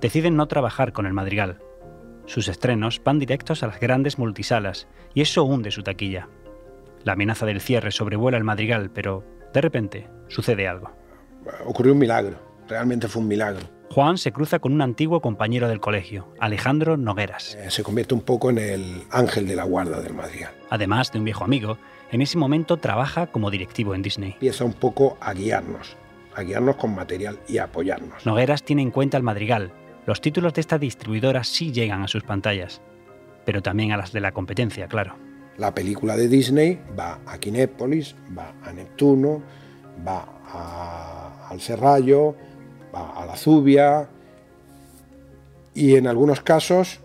deciden 0.00 0.36
no 0.36 0.46
trabajar 0.46 0.92
con 0.92 1.06
el 1.06 1.12
Madrigal. 1.12 1.60
Sus 2.26 2.48
estrenos 2.48 3.00
van 3.02 3.18
directos 3.18 3.62
a 3.62 3.68
las 3.68 3.80
grandes 3.80 4.18
multisalas 4.18 4.86
y 5.14 5.22
eso 5.22 5.44
hunde 5.44 5.70
su 5.70 5.82
taquilla. 5.82 6.28
La 7.04 7.12
amenaza 7.14 7.46
del 7.46 7.60
cierre 7.60 7.90
sobrevuela 7.90 8.36
el 8.36 8.44
Madrigal, 8.44 8.90
pero 8.90 9.24
de 9.54 9.60
repente 9.60 10.08
sucede 10.28 10.68
algo. 10.68 10.90
Ocurrió 11.64 11.92
un 11.92 11.98
milagro, 11.98 12.36
realmente 12.68 13.08
fue 13.08 13.22
un 13.22 13.28
milagro. 13.28 13.78
Juan 13.90 14.18
se 14.18 14.32
cruza 14.32 14.58
con 14.58 14.74
un 14.74 14.82
antiguo 14.82 15.20
compañero 15.20 15.68
del 15.68 15.80
colegio, 15.80 16.28
Alejandro 16.38 16.98
Nogueras. 16.98 17.54
Eh, 17.54 17.70
se 17.70 17.82
convierte 17.82 18.14
un 18.14 18.20
poco 18.20 18.50
en 18.50 18.58
el 18.58 19.02
ángel 19.10 19.48
de 19.48 19.56
la 19.56 19.64
guarda 19.64 20.00
del 20.00 20.12
Madrigal. 20.12 20.52
Además 20.68 21.10
de 21.10 21.18
un 21.18 21.24
viejo 21.24 21.44
amigo, 21.44 21.78
en 22.12 22.20
ese 22.20 22.36
momento 22.36 22.76
trabaja 22.76 23.28
como 23.28 23.50
directivo 23.50 23.94
en 23.94 24.02
Disney. 24.02 24.32
Empieza 24.32 24.64
un 24.64 24.74
poco 24.74 25.16
a 25.20 25.32
guiarnos, 25.32 25.96
a 26.38 26.42
guiarnos 26.42 26.76
con 26.76 26.94
material 26.94 27.40
y 27.48 27.58
a 27.58 27.64
apoyarnos. 27.64 28.24
Nogueras 28.24 28.62
tiene 28.62 28.82
en 28.82 28.90
cuenta 28.90 29.16
el 29.16 29.22
Madrigal, 29.24 29.72
los 30.06 30.20
títulos 30.20 30.54
de 30.54 30.60
esta 30.60 30.78
distribuidora 30.78 31.44
sí 31.44 31.72
llegan 31.72 32.02
a 32.02 32.08
sus 32.08 32.22
pantallas, 32.22 32.80
pero 33.44 33.60
también 33.60 33.92
a 33.92 33.96
las 33.96 34.12
de 34.12 34.20
la 34.20 34.32
competencia, 34.32 34.86
claro. 34.86 35.16
La 35.58 35.74
película 35.74 36.16
de 36.16 36.28
Disney 36.28 36.80
va 36.98 37.20
a 37.26 37.38
Kinépolis, 37.38 38.14
va 38.36 38.54
a 38.62 38.72
Neptuno, 38.72 39.42
va 40.06 41.48
al 41.50 41.60
Serrallo, 41.60 42.36
va 42.94 43.10
a 43.10 43.26
la 43.26 43.36
Zubia 43.36 44.08
y 45.74 45.96
en 45.96 46.06
algunos 46.06 46.40
casos 46.40 47.00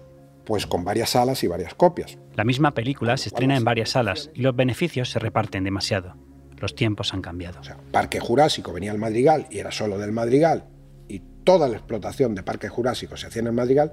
pues 0.45 0.67
con 0.67 0.85
varias 0.85 1.09
salas 1.09 1.43
y 1.43 1.47
varias 1.47 1.73
copias. 1.73 2.17
La 2.35 2.43
misma 2.43 2.71
película 2.71 3.17
se 3.17 3.29
estrena 3.29 3.57
en 3.57 3.63
varias 3.63 3.89
salas 3.89 4.29
y 4.33 4.43
los 4.43 4.55
beneficios 4.55 5.09
se 5.09 5.19
reparten 5.19 5.63
demasiado. 5.63 6.15
Los 6.63 6.75
tiempos 6.75 7.13
han 7.13 7.21
cambiado. 7.21 7.59
O 7.59 7.63
sea, 7.65 7.75
Parque 7.91 8.21
Jurásico 8.21 8.71
venía 8.71 8.93
al 8.93 8.97
Madrigal 8.97 9.47
y 9.51 9.59
era 9.59 9.69
solo 9.69 9.97
del 9.97 10.13
Madrigal 10.13 10.63
y 11.09 11.19
toda 11.43 11.67
la 11.67 11.75
explotación 11.75 12.35
de 12.35 12.43
Parque 12.43 12.69
Jurásico 12.69 13.17
se 13.17 13.27
hacía 13.27 13.41
en 13.41 13.47
el 13.47 13.53
Madrigal. 13.53 13.91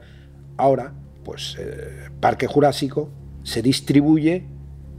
Ahora, 0.57 0.93
pues 1.25 1.57
eh, 1.59 2.11
Parque 2.21 2.47
Jurásico 2.47 3.11
se 3.43 3.61
distribuye 3.61 4.47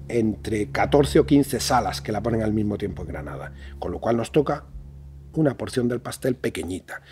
entre 0.09 0.69
14 0.69 1.19
o 1.19 1.25
15 1.25 1.61
salas 1.61 2.01
que 2.01 2.11
la 2.11 2.21
ponen 2.21 2.43
al 2.43 2.51
mismo 2.51 2.77
tiempo 2.77 3.03
en 3.03 3.07
Granada, 3.07 3.53
con 3.79 3.93
lo 3.93 4.01
cual 4.01 4.17
nos 4.17 4.33
toca 4.33 4.65
una 5.31 5.55
porción 5.55 5.87
del 5.87 6.01
pastel 6.01 6.35
pequeñita, 6.35 7.03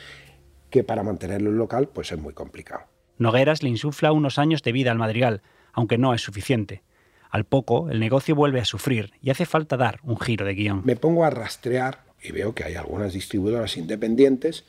que 0.70 0.84
para 0.84 1.04
mantenerlo 1.04 1.52
en 1.52 1.58
local 1.58 1.88
pues 1.88 2.12
es 2.12 2.20
muy 2.20 2.34
complicado. 2.34 2.82
Nogueras 3.18 3.64
le 3.64 3.70
insufla 3.70 4.12
unos 4.12 4.38
años 4.38 4.62
de 4.62 4.74
vida 4.74 4.92
al 4.92 4.98
Madrigal, 4.98 5.42
aunque 5.72 5.98
no 5.98 6.14
es 6.14 6.22
suficiente. 6.22 6.84
Al 7.30 7.46
poco, 7.46 7.90
el 7.90 8.00
negocio 8.00 8.36
vuelve 8.36 8.60
a 8.60 8.66
sufrir 8.66 9.12
y 9.22 9.30
hace 9.30 9.46
falta 9.46 9.78
dar 9.78 10.00
un 10.04 10.20
giro 10.20 10.46
de 10.46 10.56
guion. 10.56 10.82
Me 10.84 10.96
pongo 10.96 11.26
a 11.26 11.30
rastrear 11.30 12.04
y 12.22 12.32
veo 12.32 12.56
que 12.56 12.64
hay 12.64 12.76
algunas 12.76 13.14
distribuidoras 13.14 13.78
independientes 13.78 14.66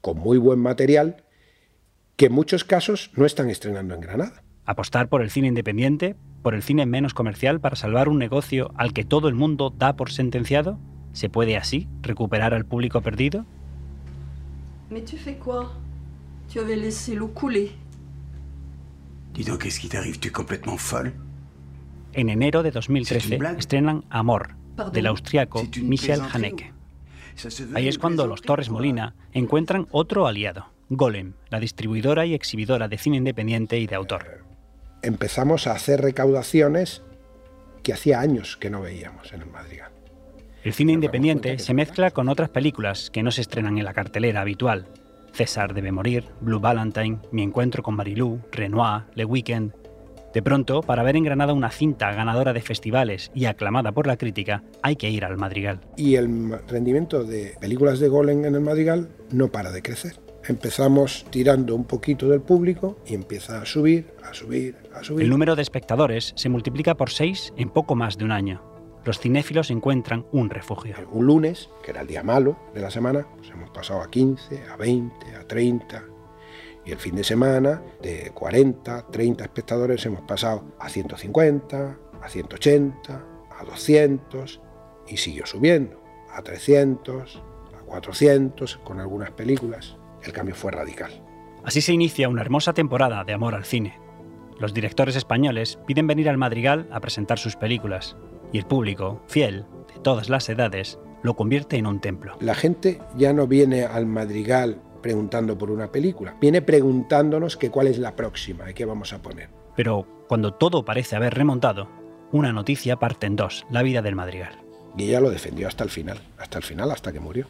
con 0.00 0.18
muy 0.18 0.38
buen 0.38 0.60
material 0.60 1.24
que 2.16 2.26
en 2.26 2.32
muchos 2.32 2.64
casos 2.64 3.10
no 3.16 3.26
están 3.26 3.50
estrenando 3.50 3.94
en 3.94 4.00
Granada. 4.00 4.42
Apostar 4.64 5.08
por 5.08 5.20
el 5.20 5.30
cine 5.30 5.48
independiente, 5.48 6.16
por 6.42 6.54
el 6.54 6.62
cine 6.62 6.86
menos 6.86 7.12
comercial 7.12 7.60
para 7.60 7.76
salvar 7.76 8.08
un 8.08 8.18
negocio 8.18 8.70
al 8.76 8.92
que 8.92 9.04
todo 9.04 9.28
el 9.28 9.34
mundo 9.34 9.70
da 9.76 9.96
por 9.96 10.12
sentenciado, 10.12 10.78
¿se 11.12 11.28
puede 11.28 11.56
así 11.56 11.88
recuperar 12.02 12.54
al 12.54 12.64
público 12.64 13.00
perdido? 13.00 13.44
Mais 14.90 15.04
tu 15.04 15.16
fais 15.16 15.36
quoi 15.36 15.72
Tu 16.48 16.60
avais 16.60 16.76
laissé 16.76 17.16
l'eau 17.16 17.28
couler. 17.34 17.72
Dis 19.34 19.44
donc, 19.44 19.62
qu'est-ce 19.62 19.80
qui 19.80 19.88
t'arrive 19.88 20.20
Tu 20.20 20.28
es 20.28 20.32
complètement 20.32 20.78
folle 20.78 21.12
En 22.16 22.30
enero 22.30 22.62
de 22.62 22.70
2013 22.70 23.38
estrenan 23.58 24.06
Amor, 24.08 24.56
del 24.90 25.06
austriaco 25.06 25.68
Michel 25.82 26.22
Haneke. 26.32 26.72
Ahí 27.74 27.88
es 27.88 27.98
cuando 27.98 28.26
los 28.26 28.40
Torres 28.40 28.70
Molina 28.70 29.14
encuentran 29.34 29.86
otro 29.90 30.26
aliado, 30.26 30.72
Golem, 30.88 31.34
la 31.50 31.60
distribuidora 31.60 32.24
y 32.24 32.32
exhibidora 32.32 32.88
de 32.88 32.96
cine 32.96 33.18
independiente 33.18 33.78
y 33.78 33.86
de 33.86 33.96
autor. 33.96 34.46
Empezamos 35.02 35.66
a 35.66 35.72
hacer 35.72 36.00
recaudaciones 36.00 37.02
que 37.82 37.92
hacía 37.92 38.20
años 38.20 38.56
que 38.56 38.70
no 38.70 38.80
veíamos 38.80 39.34
en 39.34 39.42
el 39.42 39.50
Madrigal. 39.50 39.92
El 40.64 40.72
cine 40.72 40.94
independiente 40.94 41.58
se 41.58 41.74
mezcla 41.74 42.12
con 42.12 42.30
otras 42.30 42.48
películas 42.48 43.10
que 43.10 43.22
no 43.22 43.30
se 43.30 43.42
estrenan 43.42 43.76
en 43.76 43.84
la 43.84 43.92
cartelera 43.92 44.40
habitual. 44.40 44.86
César 45.34 45.74
debe 45.74 45.92
morir, 45.92 46.24
Blue 46.40 46.60
Valentine, 46.60 47.18
Mi 47.30 47.42
encuentro 47.42 47.82
con 47.82 47.94
Marilou, 47.94 48.40
Renoir, 48.52 49.04
Le 49.14 49.26
Weekend. 49.26 49.85
De 50.32 50.42
pronto, 50.42 50.82
para 50.82 51.02
ver 51.02 51.16
en 51.16 51.24
Granada 51.24 51.52
una 51.52 51.70
cinta 51.70 52.12
ganadora 52.12 52.52
de 52.52 52.60
festivales 52.60 53.30
y 53.34 53.46
aclamada 53.46 53.92
por 53.92 54.06
la 54.06 54.16
crítica, 54.16 54.62
hay 54.82 54.96
que 54.96 55.10
ir 55.10 55.24
al 55.24 55.36
Madrigal. 55.36 55.80
Y 55.96 56.16
el 56.16 56.58
rendimiento 56.68 57.24
de 57.24 57.56
películas 57.60 58.00
de 58.00 58.08
Golem 58.08 58.44
en 58.44 58.54
el 58.54 58.60
Madrigal 58.60 59.08
no 59.30 59.48
para 59.48 59.72
de 59.72 59.82
crecer. 59.82 60.20
Empezamos 60.46 61.26
tirando 61.30 61.74
un 61.74 61.84
poquito 61.84 62.28
del 62.28 62.40
público 62.40 62.98
y 63.06 63.14
empieza 63.14 63.60
a 63.60 63.66
subir, 63.66 64.12
a 64.22 64.32
subir, 64.32 64.76
a 64.94 65.02
subir. 65.02 65.24
El 65.24 65.30
número 65.30 65.56
de 65.56 65.62
espectadores 65.62 66.32
se 66.36 66.48
multiplica 66.48 66.94
por 66.94 67.10
seis 67.10 67.52
en 67.56 67.70
poco 67.70 67.96
más 67.96 68.16
de 68.16 68.24
un 68.24 68.32
año 68.32 68.76
los 69.06 69.20
cinéfilos 69.20 69.70
encuentran 69.70 70.26
un 70.32 70.50
refugio. 70.50 70.96
Un 71.12 71.26
lunes, 71.26 71.70
que 71.84 71.92
era 71.92 72.00
el 72.00 72.08
día 72.08 72.24
malo 72.24 72.58
de 72.74 72.80
la 72.80 72.90
semana, 72.90 73.24
pues 73.36 73.48
hemos 73.50 73.70
pasado 73.70 74.02
a 74.02 74.10
15, 74.10 74.64
a 74.68 74.76
20, 74.76 75.36
a 75.36 75.46
30. 75.46 76.04
Y 76.86 76.92
el 76.92 76.98
fin 76.98 77.16
de 77.16 77.24
semana, 77.24 77.82
de 78.00 78.30
40, 78.32 79.10
30 79.10 79.44
espectadores, 79.44 80.06
hemos 80.06 80.22
pasado 80.22 80.64
a 80.78 80.88
150, 80.88 81.98
a 82.22 82.28
180, 82.28 83.24
a 83.58 83.64
200 83.64 84.60
y 85.08 85.16
siguió 85.16 85.46
subiendo 85.46 86.06
a 86.36 86.42
300, 86.42 87.42
a 87.78 87.82
400 87.84 88.76
con 88.84 89.00
algunas 89.00 89.30
películas. 89.30 89.96
El 90.22 90.32
cambio 90.32 90.54
fue 90.54 90.70
radical. 90.70 91.22
Así 91.64 91.80
se 91.80 91.92
inicia 91.92 92.28
una 92.28 92.42
hermosa 92.42 92.74
temporada 92.74 93.24
de 93.24 93.32
amor 93.32 93.54
al 93.54 93.64
cine. 93.64 93.98
Los 94.58 94.74
directores 94.74 95.16
españoles 95.16 95.78
piden 95.86 96.06
venir 96.06 96.28
al 96.28 96.38
Madrigal 96.38 96.88
a 96.92 97.00
presentar 97.00 97.38
sus 97.38 97.56
películas 97.56 98.16
y 98.52 98.58
el 98.58 98.66
público, 98.66 99.22
fiel, 99.26 99.64
de 99.92 100.00
todas 100.02 100.28
las 100.28 100.48
edades, 100.48 100.98
lo 101.22 101.34
convierte 101.34 101.76
en 101.76 101.86
un 101.86 102.00
templo. 102.00 102.36
La 102.40 102.54
gente 102.54 103.00
ya 103.16 103.32
no 103.32 103.46
viene 103.46 103.84
al 103.84 104.06
Madrigal 104.06 104.80
preguntando 105.06 105.56
por 105.56 105.70
una 105.70 105.92
película, 105.92 106.36
viene 106.40 106.62
preguntándonos 106.62 107.56
que 107.56 107.70
cuál 107.70 107.86
es 107.86 107.96
la 107.96 108.16
próxima 108.16 108.68
y 108.68 108.74
qué 108.74 108.84
vamos 108.84 109.12
a 109.12 109.22
poner. 109.22 109.48
Pero 109.76 110.04
cuando 110.26 110.54
todo 110.54 110.84
parece 110.84 111.14
haber 111.14 111.32
remontado, 111.32 111.88
una 112.32 112.52
noticia 112.52 112.96
parte 112.96 113.28
en 113.28 113.36
dos, 113.36 113.64
la 113.70 113.84
vida 113.84 114.02
del 114.02 114.16
Madrigal. 114.16 114.58
Y 114.96 115.04
ella 115.04 115.20
lo 115.20 115.30
defendió 115.30 115.68
hasta 115.68 115.84
el 115.84 115.90
final, 115.90 116.20
hasta 116.38 116.58
el 116.58 116.64
final, 116.64 116.90
hasta 116.90 117.12
que 117.12 117.20
murió. 117.20 117.46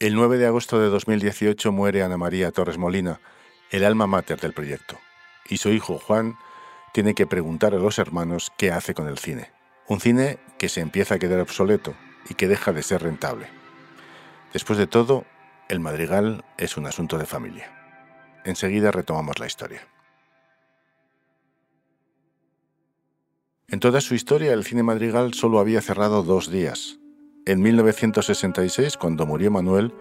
El 0.00 0.16
9 0.16 0.38
de 0.38 0.46
agosto 0.46 0.80
de 0.80 0.88
2018 0.88 1.70
muere 1.70 2.02
Ana 2.02 2.16
María 2.16 2.50
Torres 2.50 2.76
Molina, 2.76 3.20
el 3.70 3.84
alma 3.84 4.08
mater 4.08 4.40
del 4.40 4.54
proyecto, 4.54 4.98
y 5.48 5.58
su 5.58 5.68
hijo 5.68 6.00
Juan 6.00 6.34
tiene 6.92 7.14
que 7.14 7.28
preguntar 7.28 7.74
a 7.74 7.78
los 7.78 8.00
hermanos 8.00 8.50
qué 8.58 8.72
hace 8.72 8.92
con 8.92 9.06
el 9.06 9.18
cine. 9.18 9.52
Un 9.86 10.00
cine 10.00 10.40
que 10.58 10.68
se 10.68 10.80
empieza 10.80 11.14
a 11.14 11.18
quedar 11.20 11.38
obsoleto 11.38 11.94
y 12.28 12.34
que 12.34 12.48
deja 12.48 12.72
de 12.72 12.82
ser 12.82 13.04
rentable. 13.04 13.46
Después 14.52 14.80
de 14.80 14.88
todo, 14.88 15.24
el 15.68 15.80
madrigal 15.80 16.44
es 16.58 16.76
un 16.76 16.86
asunto 16.86 17.18
de 17.18 17.26
familia. 17.26 17.70
Enseguida 18.44 18.90
retomamos 18.90 19.38
la 19.38 19.46
historia. 19.46 19.88
En 23.68 23.80
toda 23.80 24.00
su 24.00 24.14
historia, 24.14 24.52
el 24.52 24.64
cine 24.64 24.82
madrigal 24.82 25.34
solo 25.34 25.58
había 25.58 25.80
cerrado 25.80 26.22
dos 26.22 26.50
días. 26.50 26.98
En 27.46 27.60
1966, 27.62 28.96
cuando 28.96 29.26
murió 29.26 29.50
Manuel, 29.50 29.92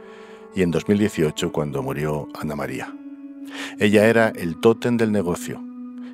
y 0.56 0.62
en 0.62 0.72
2018, 0.72 1.52
cuando 1.52 1.82
murió 1.82 2.28
Ana 2.40 2.56
María. 2.56 2.94
Ella 3.80 4.06
era 4.08 4.30
el 4.30 4.60
tótem 4.60 4.98
del 4.98 5.12
negocio, 5.12 5.62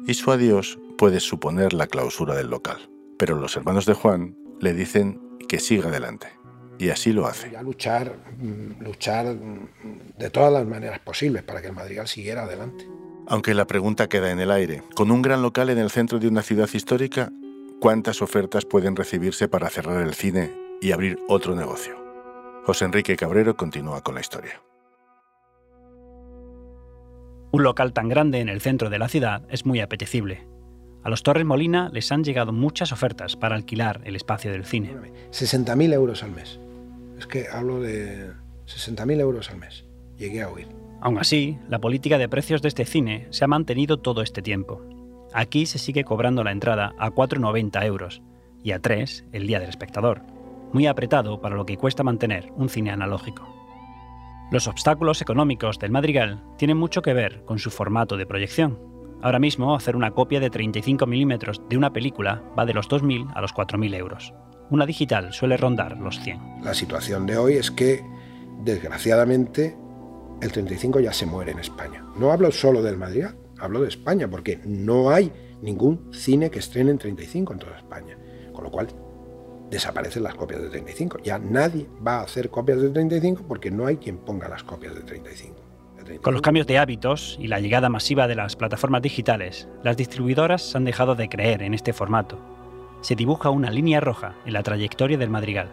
y 0.07 0.13
su 0.13 0.31
adiós 0.31 0.79
puede 0.97 1.19
suponer 1.19 1.73
la 1.73 1.87
clausura 1.87 2.35
del 2.35 2.49
local. 2.49 2.89
Pero 3.17 3.35
los 3.35 3.57
hermanos 3.57 3.85
de 3.85 3.93
Juan 3.93 4.37
le 4.61 4.73
dicen 4.73 5.19
que 5.47 5.59
siga 5.59 5.89
adelante. 5.89 6.38
Y 6.79 6.89
así 6.89 7.11
lo 7.11 7.27
hace. 7.27 7.55
A 7.57 7.61
luchar, 7.61 8.15
mm, 8.37 8.81
luchar 8.81 9.25
mm, 9.35 10.17
de 10.17 10.29
todas 10.29 10.51
las 10.51 10.65
maneras 10.65 10.99
posibles 10.99 11.43
para 11.43 11.61
que 11.61 11.67
el 11.67 11.73
Madrigal 11.73 12.07
siguiera 12.07 12.43
adelante. 12.43 12.87
Aunque 13.27 13.53
la 13.53 13.67
pregunta 13.67 14.07
queda 14.07 14.31
en 14.31 14.39
el 14.39 14.49
aire, 14.49 14.81
con 14.95 15.11
un 15.11 15.21
gran 15.21 15.41
local 15.41 15.69
en 15.69 15.77
el 15.77 15.91
centro 15.91 16.19
de 16.19 16.27
una 16.29 16.41
ciudad 16.41 16.69
histórica, 16.73 17.31
¿cuántas 17.81 18.21
ofertas 18.21 18.65
pueden 18.65 18.95
recibirse 18.95 19.49
para 19.49 19.69
cerrar 19.69 20.01
el 20.01 20.13
cine 20.13 20.51
y 20.81 20.93
abrir 20.93 21.19
otro 21.27 21.53
negocio? 21.53 21.95
José 22.65 22.85
Enrique 22.85 23.17
Cabrero 23.17 23.57
continúa 23.57 24.01
con 24.01 24.15
la 24.15 24.21
historia. 24.21 24.61
Un 27.51 27.63
local 27.63 27.91
tan 27.93 28.07
grande 28.07 28.39
en 28.39 28.47
el 28.47 28.61
centro 28.61 28.89
de 28.89 28.99
la 28.99 29.09
ciudad 29.09 29.43
es 29.49 29.65
muy 29.65 29.81
apetecible. 29.81 30.47
A 31.03 31.09
los 31.09 31.23
Torres 31.23 31.45
Molina 31.45 31.89
les 31.91 32.11
han 32.11 32.23
llegado 32.23 32.53
muchas 32.53 32.91
ofertas 32.91 33.35
para 33.35 33.55
alquilar 33.55 34.01
el 34.05 34.15
espacio 34.15 34.51
del 34.51 34.65
cine. 34.65 34.95
60.000 35.31 35.93
euros 35.93 36.23
al 36.23 36.31
mes. 36.31 36.59
Es 37.19 37.27
que 37.27 37.47
hablo 37.51 37.81
de 37.81 38.31
60.000 38.65 39.19
euros 39.19 39.49
al 39.51 39.57
mes. 39.57 39.83
Llegué 40.17 40.41
a 40.41 40.49
oír. 40.49 40.69
Aún 41.01 41.17
así, 41.17 41.59
la 41.67 41.79
política 41.79 42.17
de 42.17 42.29
precios 42.29 42.61
de 42.61 42.69
este 42.69 42.85
cine 42.85 43.27
se 43.31 43.43
ha 43.43 43.47
mantenido 43.47 43.97
todo 43.97 44.21
este 44.21 44.41
tiempo. 44.41 44.81
Aquí 45.33 45.65
se 45.65 45.79
sigue 45.79 46.05
cobrando 46.05 46.45
la 46.45 46.53
entrada 46.53 46.93
a 46.97 47.11
4,90 47.11 47.85
euros 47.85 48.21
y 48.63 48.71
a 48.71 48.79
3 48.79 49.25
el 49.33 49.47
día 49.47 49.59
del 49.59 49.67
espectador, 49.67 50.21
muy 50.71 50.87
apretado 50.87 51.41
para 51.41 51.57
lo 51.57 51.65
que 51.65 51.75
cuesta 51.75 52.03
mantener 52.03 52.53
un 52.55 52.69
cine 52.69 52.91
analógico. 52.91 53.53
Los 54.49 54.67
obstáculos 54.69 55.21
económicos 55.21 55.77
del 55.77 55.91
Madrigal 55.91 56.41
tienen 56.57 56.77
mucho 56.77 57.01
que 57.01 57.13
ver 57.13 57.43
con 57.43 57.59
su 57.59 57.69
formato 57.69 58.15
de 58.15 58.25
proyección. 58.25 58.79
Ahora 59.21 59.39
mismo, 59.39 59.75
hacer 59.75 59.97
una 59.97 60.11
copia 60.11 60.39
de 60.39 60.49
35 60.49 61.05
milímetros 61.05 61.61
de 61.67 61.75
una 61.75 61.91
película 61.91 62.41
va 62.57 62.65
de 62.65 62.73
los 62.73 62.87
2.000 62.87 63.33
a 63.35 63.41
los 63.41 63.53
4.000 63.53 63.93
euros. 63.95 64.33
Una 64.69 64.85
digital 64.85 65.33
suele 65.33 65.57
rondar 65.57 65.97
los 65.97 66.19
100. 66.19 66.63
La 66.63 66.73
situación 66.73 67.25
de 67.25 67.37
hoy 67.37 67.53
es 67.55 67.71
que, 67.71 68.03
desgraciadamente, 68.63 69.75
el 70.41 70.51
35 70.51 70.99
ya 70.99 71.13
se 71.13 71.25
muere 71.25 71.51
en 71.51 71.59
España. 71.59 72.05
No 72.17 72.31
hablo 72.31 72.51
solo 72.51 72.81
del 72.81 72.97
Madrigal, 72.97 73.35
hablo 73.59 73.81
de 73.81 73.89
España, 73.89 74.29
porque 74.29 74.59
no 74.65 75.09
hay 75.09 75.31
ningún 75.61 76.13
cine 76.13 76.49
que 76.49 76.59
estrene 76.59 76.91
en 76.91 76.97
35 76.97 77.53
en 77.53 77.59
toda 77.59 77.77
España. 77.77 78.17
Con 78.53 78.63
lo 78.63 78.71
cual, 78.71 78.87
desaparecen 79.69 80.23
las 80.23 80.35
copias 80.35 80.61
de 80.61 80.69
35. 80.69 81.19
Ya 81.23 81.39
nadie 81.39 81.87
va 82.05 82.19
a 82.19 82.21
hacer 82.21 82.49
copias 82.49 82.81
de 82.81 82.89
35 82.89 83.43
porque 83.47 83.71
no 83.71 83.85
hay 83.85 83.97
quien 83.97 84.17
ponga 84.17 84.47
las 84.47 84.63
copias 84.63 84.95
de 84.95 85.01
35. 85.01 85.55
Con 86.21 86.33
los 86.33 86.41
cambios 86.41 86.65
de 86.65 86.79
hábitos 86.79 87.37
y 87.39 87.47
la 87.47 87.59
llegada 87.59 87.89
masiva 87.89 88.27
de 88.27 88.35
las 88.35 88.55
plataformas 88.55 89.01
digitales, 89.01 89.67
las 89.83 89.95
distribuidoras 89.95 90.75
han 90.75 90.85
dejado 90.85 91.15
de 91.15 91.29
creer 91.29 91.61
en 91.61 91.73
este 91.73 91.93
formato. 91.93 92.58
Se 93.01 93.15
dibuja 93.15 93.49
una 93.49 93.71
línea 93.71 93.99
roja 93.99 94.35
en 94.45 94.53
la 94.53 94.63
trayectoria 94.63 95.17
del 95.17 95.29
Madrigal. 95.29 95.69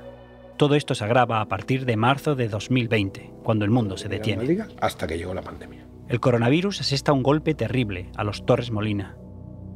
Todo 0.56 0.75
esto 0.75 0.95
se 0.95 1.04
agrava 1.04 1.40
a 1.40 1.47
partir 1.47 1.85
de 1.85 1.97
marzo 1.97 2.35
de 2.35 2.49
2020, 2.49 3.33
cuando 3.42 3.64
el 3.64 3.71
mundo 3.71 3.97
se 3.97 4.09
detiene. 4.09 4.64
Hasta 4.80 5.06
que 5.06 5.18
llegó 5.18 5.35
la 5.35 5.42
pandemia. 5.42 5.87
El 6.09 6.21
coronavirus 6.21 6.80
asesta 6.80 7.12
un 7.12 7.23
golpe 7.23 7.54
terrible 7.54 8.11
a 8.16 8.25
los 8.25 8.47
Torres 8.47 8.71
Molina. 8.71 9.16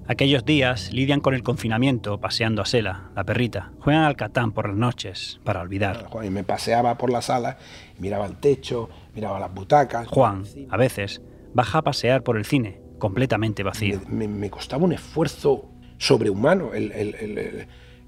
Aquellos 0.06 0.44
días 0.44 0.92
lidian 0.92 1.20
con 1.20 1.34
el 1.34 1.42
confinamiento 1.42 2.18
paseando 2.18 2.62
a 2.62 2.66
Sela, 2.66 3.10
la 3.14 3.22
perrita. 3.22 3.70
Juegan 3.78 4.02
al 4.02 4.16
catán 4.16 4.52
por 4.52 4.68
las 4.68 4.76
noches 4.76 5.40
para 5.44 5.60
olvidar. 5.60 6.08
Y 6.24 6.30
me 6.30 6.42
paseaba 6.42 6.98
por 6.98 7.10
la 7.10 7.22
sala, 7.22 7.58
miraba 7.98 8.26
el 8.26 8.36
techo, 8.36 8.88
miraba 9.14 9.38
las 9.38 9.54
butacas. 9.54 10.08
Juan, 10.08 10.44
a 10.68 10.76
veces, 10.76 11.22
baja 11.54 11.78
a 11.78 11.82
pasear 11.82 12.24
por 12.24 12.36
el 12.36 12.44
cine, 12.44 12.80
completamente 12.98 13.62
vacío. 13.62 14.00
Me, 14.08 14.50
costaba 14.50 14.84
un 14.84 14.92
esfuerzo 14.92 15.69
sobrehumano 16.00 16.74
el, 16.74 16.92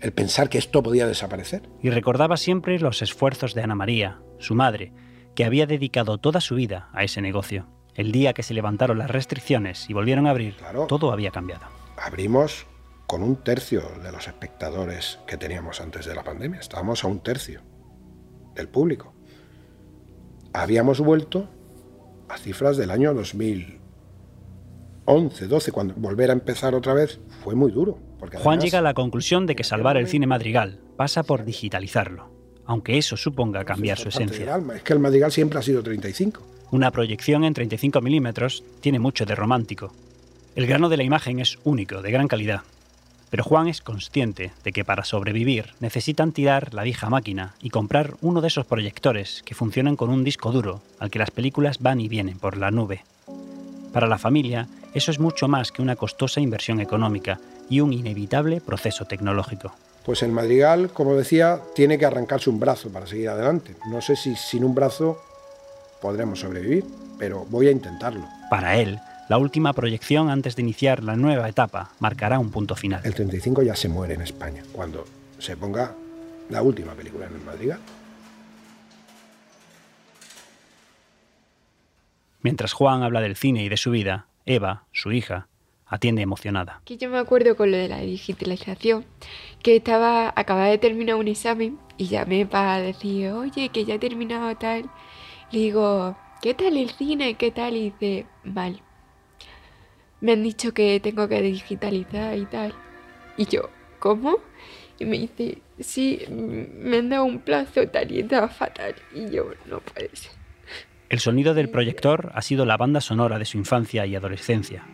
el 0.03 0.13
pensar 0.13 0.49
que 0.49 0.59
esto 0.59 0.83
podía 0.83 1.07
desaparecer. 1.07 1.63
Y 1.81 1.91
recordaba 1.91 2.37
siempre 2.37 2.79
los 2.81 3.03
esfuerzos 3.03 3.55
de 3.55 3.63
Ana 3.63 3.77
María, 3.77 4.21
su 4.39 4.57
madre, 4.57 4.93
que 5.37 5.45
había 5.45 5.67
dedicado 5.67 6.19
toda 6.19 6.41
su 6.41 6.57
vida 6.57 6.89
a 6.93 7.05
ese 7.05 7.23
negocio. 7.23 7.69
El 7.95 8.11
día 8.11 8.33
que 8.33 8.43
se 8.43 8.55
levantaron 8.55 8.99
las 8.99 9.11
restricciones 9.11 9.89
y 9.89 9.93
volvieron 9.93 10.27
a 10.27 10.31
abrir, 10.31 10.57
todo 10.89 11.13
había 11.13 11.31
cambiado. 11.31 11.67
Abrimos 11.97 12.67
con 13.07 13.23
un 13.23 13.37
tercio 13.37 13.83
de 14.03 14.11
los 14.11 14.27
espectadores 14.27 15.21
que 15.27 15.37
teníamos 15.37 15.81
antes 15.81 16.07
de 16.07 16.15
la 16.15 16.25
pandemia. 16.25 16.59
Estábamos 16.59 17.05
a 17.05 17.09
un 17.09 17.21
tercio 17.21 17.61
del 18.55 18.69
público. 18.69 19.13
Habíamos 20.53 21.01
vuelto 21.01 21.49
a 22.29 22.39
cifras 22.39 22.77
del 22.77 22.91
año 22.91 23.15
2011, 23.15 25.47
12, 25.47 25.73
cuando 25.73 25.95
volver 25.95 26.31
a 26.31 26.33
empezar 26.33 26.75
otra 26.75 26.95
vez 26.95 27.21
fue 27.43 27.55
muy 27.55 27.73
duro. 27.73 27.99
Juan 28.35 28.61
llega 28.61 28.79
a 28.79 28.83
la 28.83 28.95
conclusión 28.95 29.47
de 29.47 29.57
que 29.57 29.65
salvar 29.65 29.97
el 29.97 30.07
cine 30.07 30.27
madrigal 30.27 30.79
pasa 30.97 31.25
por 31.25 31.45
digitalizarlo, 31.45 32.31
aunque 32.65 32.99
eso 32.99 33.17
suponga 33.17 33.65
cambiar 33.65 33.99
su 33.99 34.09
esencia. 34.09 34.57
Es 34.75 34.83
que 34.83 34.93
el 34.93 35.01
madrigal 35.01 35.33
siempre 35.33 35.59
ha 35.59 35.63
sido 35.63 35.83
35. 35.83 36.41
Una 36.71 36.91
proyección 36.91 37.45
en 37.45 37.53
35 37.53 38.01
milímetros 38.01 38.65
tiene 38.81 38.99
mucho 38.99 39.27
de 39.27 39.35
romántico. 39.35 39.93
El 40.55 40.67
grano 40.67 40.89
de 40.89 40.97
la 40.97 41.03
imagen 41.03 41.41
es 41.41 41.59
único, 41.65 42.01
de 42.01 42.13
gran 42.13 42.29
calidad. 42.29 42.63
Pero 43.31 43.45
Juan 43.45 43.67
es 43.67 43.81
consciente 43.81 44.53
de 44.63 44.73
que 44.73 44.85
para 44.85 45.05
sobrevivir 45.05 45.75
necesitan 45.81 46.33
tirar 46.33 46.75
la 46.75 46.83
vieja 46.83 47.09
máquina 47.09 47.55
y 47.63 47.71
comprar 47.71 48.15
uno 48.21 48.43
de 48.43 48.49
esos 48.49 48.67
proyectores 48.67 49.43
que 49.45 49.55
funcionan 49.55 49.97
con 49.97 50.11
un 50.11 50.23
disco 50.23 50.53
duro 50.53 50.83
al 50.99 51.11
que 51.11 51.19
las 51.19 51.31
películas 51.31 51.79
van 51.81 52.01
y 52.01 52.09
vienen 52.09 52.39
por 52.39 52.59
la 52.59 52.71
nube. 52.71 53.05
Para 53.93 54.07
la 54.07 54.19
familia, 54.19 54.69
eso 54.95 55.11
es 55.11 55.19
mucho 55.19 55.49
más 55.49 55.73
que 55.73 55.83
una 55.83 55.97
costosa 55.97 56.41
inversión 56.41 56.81
económica 56.81 57.41
y 57.69 57.81
un 57.81 57.93
inevitable 57.93 58.61
proceso 58.61 59.05
tecnológico. 59.05 59.73
Pues 60.05 60.23
el 60.23 60.33
Madrigal, 60.33 60.91
como 60.93 61.15
decía, 61.15 61.61
tiene 61.75 61.99
que 61.99 62.07
arrancarse 62.07 62.51
un 62.51 62.59
brazo 62.59 62.91
para 62.91 63.07
seguir 63.07 63.29
adelante. 63.29 63.77
No 63.89 64.01
sé 64.01 64.17
si 64.17 64.35
sin 64.35 64.65
un 64.65 64.75
brazo 64.75 65.23
podremos 66.01 66.41
sobrevivir, 66.41 66.85
pero 67.19 67.47
voy 67.49 67.69
a 67.69 67.71
intentarlo. 67.71 68.27
Para 68.51 68.77
él, 68.77 68.99
la 69.29 69.39
última 69.39 69.73
proyección 69.73 70.29
antes 70.29 70.57
de 70.57 70.63
iniciar 70.63 71.03
la 71.05 71.17
nueva 71.17 71.49
etapa 71.49 71.93
marcará 72.01 72.39
un 72.39 72.51
punto 72.51 72.75
final. 72.75 73.01
El 73.05 73.15
35 73.15 73.63
ya 73.63 73.77
se 73.77 73.89
muere 73.89 74.15
en 74.15 74.23
España, 74.23 74.63
cuando 74.73 75.07
se 75.39 75.57
ponga 75.57 75.95
la 76.51 76.63
última 76.63 76.93
película 76.93 77.27
en 77.27 77.35
el 77.35 77.41
Madrigal. 77.41 77.79
Mientras 82.43 82.73
Juan 82.73 83.05
habla 83.05 83.21
del 83.21 83.37
cine 83.37 83.65
y 83.65 83.69
de 83.69 83.77
su 83.77 83.93
vida, 83.93 84.27
Eva, 84.45 84.85
su 84.93 85.13
hija, 85.13 85.49
atiende 85.87 86.23
emocionada. 86.23 86.81
Que 86.85 86.97
yo 86.97 87.09
me 87.11 87.19
acuerdo 87.19 87.55
con 87.57 87.71
lo 87.71 87.77
de 87.77 87.89
la 87.89 88.01
digitalización, 88.01 89.05
que 89.63 89.77
estaba, 89.77 90.33
acababa 90.35 90.67
de 90.67 90.79
terminar 90.79 91.17
un 91.17 91.29
examen 91.29 91.79
y 91.97 92.07
llamé 92.07 92.47
para 92.47 92.81
decir, 92.81 93.31
oye, 93.31 93.69
que 93.69 93.85
ya 93.85 93.95
he 93.95 93.99
terminado 93.99 94.57
tal, 94.57 94.91
le 95.53 95.59
digo, 95.59 96.17
¿qué 96.41 96.55
tal 96.55 96.77
el 96.77 96.91
cine? 96.91 97.35
¿Qué 97.35 97.51
tal? 97.51 97.77
Y 97.77 97.91
dice, 97.91 98.27
mal. 98.43 98.81
Me 100.21 100.33
han 100.33 100.43
dicho 100.43 100.73
que 100.73 100.99
tengo 101.01 101.29
que 101.29 101.41
digitalizar 101.43 102.37
y 102.37 102.47
tal. 102.47 102.75
Y 103.37 103.47
yo, 103.47 103.71
¿cómo? 103.99 104.39
Y 104.99 105.05
me 105.05 105.19
dice, 105.19 105.59
sí, 105.79 106.25
me 106.29 106.99
han 106.99 107.09
dado 107.11 107.25
un 107.25 107.41
plazo 107.41 107.87
tal 107.89 108.11
y 108.11 108.21
está 108.21 108.49
fatal. 108.49 108.95
Y 109.15 109.31
yo, 109.31 109.51
no 109.67 109.81
puede 109.81 110.15
ser. 110.15 110.42
El 111.13 111.21
sonido 111.21 111.53
del 111.53 111.69
proyector 111.69 112.33
ha 112.35 112.41
sido 112.41 112.65
la 112.65 112.79
banda 112.79 113.03
sonora 113.03 113.39
de 113.39 113.45
su 113.45 113.59
infancia 113.59 114.07
y 114.07 114.17
adolescencia. 114.17 114.87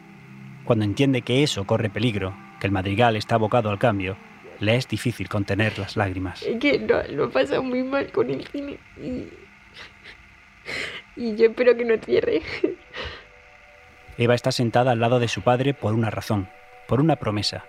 Cuando 0.65 0.85
entiende 0.85 1.23
que 1.23 1.45
eso 1.45 1.65
corre 1.65 1.91
peligro, 1.91 2.35
que 2.59 2.67
el 2.67 2.73
madrigal 2.73 3.15
está 3.15 3.37
abocado 3.37 3.71
al 3.71 3.79
cambio, 3.79 4.17
le 4.59 4.75
es 4.75 4.89
difícil 4.89 5.29
contener 5.29 5.79
las 5.79 5.97
lágrimas. 5.97 6.43
Es 6.43 6.59
que 6.59 6.81
no, 6.81 7.01
lo 7.15 7.31
pasa 7.31 7.61
muy 7.61 7.85
mal 7.85 8.11
con 8.11 8.31
el 8.31 8.45
cine 8.49 8.81
y 9.01 9.29
y 11.15 11.37
yo 11.37 11.47
espero 11.47 11.77
que 11.77 11.85
no 11.85 11.97
cierre. 11.99 12.43
Eva 14.19 14.35
está 14.35 14.51
sentada 14.51 14.91
al 14.91 14.99
lado 14.99 15.21
de 15.21 15.29
su 15.29 15.43
padre 15.43 15.73
por 15.73 15.95
una 15.95 16.11
razón, 16.11 16.49
por 16.89 17.01
una 17.01 17.15
promesa. 17.15 17.65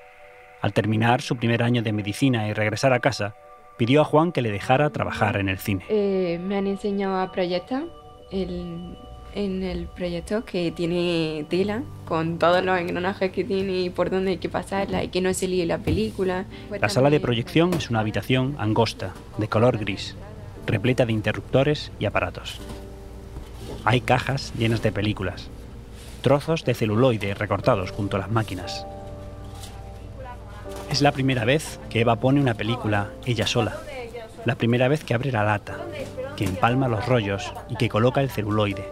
Al 0.63 0.73
terminar 0.73 1.21
su 1.21 1.37
primer 1.37 1.61
año 1.61 1.83
de 1.83 1.93
medicina 1.93 2.47
y 2.47 2.53
regresar 2.53 2.93
a 2.93 2.99
casa, 2.99 3.35
pidió 3.77 4.01
a 4.01 4.05
Juan 4.05 4.31
que 4.31 4.41
le 4.41 4.49
dejara 4.49 4.89
trabajar 4.89 5.37
en 5.37 5.49
el 5.49 5.59
cine. 5.59 5.85
Eh, 5.87 6.39
me 6.41 6.57
han 6.57 6.65
enseñado 6.65 7.19
a 7.19 7.31
proyectar 7.31 7.83
en 8.31 9.63
el 9.63 9.85
proyecto 9.85 10.43
que 10.45 10.71
tiene 10.71 11.45
tela, 11.49 11.83
con 12.05 12.39
todos 12.39 12.63
los 12.63 12.77
engranajes 12.79 13.31
que 13.31 13.43
tiene 13.43 13.81
y 13.81 13.89
por 13.89 14.09
dónde 14.09 14.31
hay 14.31 14.37
que 14.37 14.49
pasarla 14.49 15.03
y 15.03 15.09
que 15.09 15.21
no 15.21 15.33
se 15.33 15.47
líe 15.47 15.65
la 15.65 15.77
película. 15.77 16.45
La 16.79 16.89
sala 16.89 17.09
de 17.09 17.19
proyección 17.19 17.73
es 17.73 17.89
una 17.89 17.99
habitación 17.99 18.55
angosta, 18.57 19.13
de 19.37 19.47
color 19.47 19.77
gris, 19.77 20.15
repleta 20.65 21.05
de 21.05 21.13
interruptores 21.13 21.91
y 21.99 22.05
aparatos. 22.05 22.59
Hay 23.85 24.01
cajas 24.01 24.53
llenas 24.57 24.81
de 24.81 24.91
películas, 24.91 25.49
trozos 26.21 26.65
de 26.65 26.73
celuloide 26.73 27.33
recortados 27.33 27.91
junto 27.91 28.17
a 28.17 28.19
las 28.19 28.31
máquinas. 28.31 28.85
Es 30.91 31.01
la 31.01 31.11
primera 31.11 31.45
vez 31.45 31.79
que 31.89 32.01
Eva 32.01 32.15
pone 32.15 32.41
una 32.41 32.55
película 32.55 33.11
ella 33.25 33.45
sola, 33.45 33.77
la 34.49 34.55
primera 34.55 34.87
vez 34.87 35.03
que 35.03 35.13
abre 35.13 35.31
la 35.31 35.43
lata, 35.43 35.77
que 36.35 36.43
empalma 36.43 36.87
los 36.87 37.05
rollos 37.05 37.53
y 37.69 37.75
que 37.75 37.87
coloca 37.87 38.21
el 38.21 38.31
celuloide. 38.31 38.83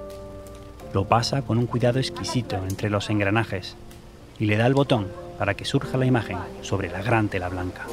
Lo 0.93 1.06
pasa 1.06 1.41
con 1.41 1.58
un 1.58 1.65
cuidado 1.65 1.98
exquisito 1.98 2.58
entre 2.58 2.91
los 2.91 3.10
engranajes 3.10 3.76
y 4.38 4.46
le 4.46 4.58
da 4.58 4.67
el 4.67 4.76
botón 4.76 5.08
para 5.39 5.56
que 5.56 5.65
surja 5.65 5.98
la 5.98 6.06
imagen 6.06 6.38
sobre 6.62 6.91
la 6.91 7.02
gran 7.02 7.28
tela 7.28 7.50
blanca. 7.50 7.88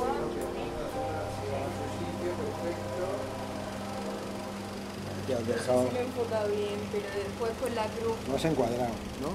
dejado. 5.48 5.88
Sí, 5.88 5.94
lo 5.94 6.00
he 6.00 6.04
enfocado 6.04 6.48
bien, 6.48 6.80
pero 6.92 7.06
después 7.16 7.52
con 7.62 7.74
la 7.74 7.86
cruz. 7.86 8.16
No 8.28 8.36
has 8.36 8.44
encuadrado, 8.44 8.92
¿no? 9.22 9.28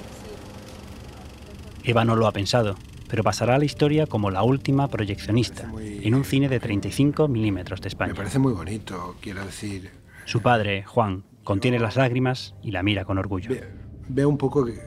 Sí. 1.83 1.89
Eva 1.89 2.05
no 2.05 2.15
lo 2.15 2.27
ha 2.27 2.31
pensado, 2.31 2.75
pero 3.09 3.23
pasará 3.23 3.55
a 3.55 3.57
la 3.57 3.65
historia 3.65 4.05
como 4.05 4.29
la 4.29 4.43
última 4.43 4.87
proyeccionista 4.87 5.69
en 5.81 6.15
un 6.15 6.23
cine 6.23 6.47
de 6.47 6.59
35 6.59 7.27
milímetros 7.27 7.81
de 7.81 7.89
España. 7.89 8.13
Me 8.13 8.17
parece 8.17 8.39
muy 8.39 8.53
bonito, 8.53 9.15
quiero 9.19 9.43
decir. 9.43 9.89
Su 10.25 10.41
padre, 10.41 10.83
Juan, 10.83 11.23
contiene 11.43 11.79
las 11.79 11.95
lágrimas 11.95 12.55
y 12.61 12.71
la 12.71 12.83
mira 12.83 13.03
con 13.03 13.17
orgullo. 13.17 13.49
veo 14.07 14.29
un 14.29 14.37
poco 14.37 14.63
que, 14.63 14.79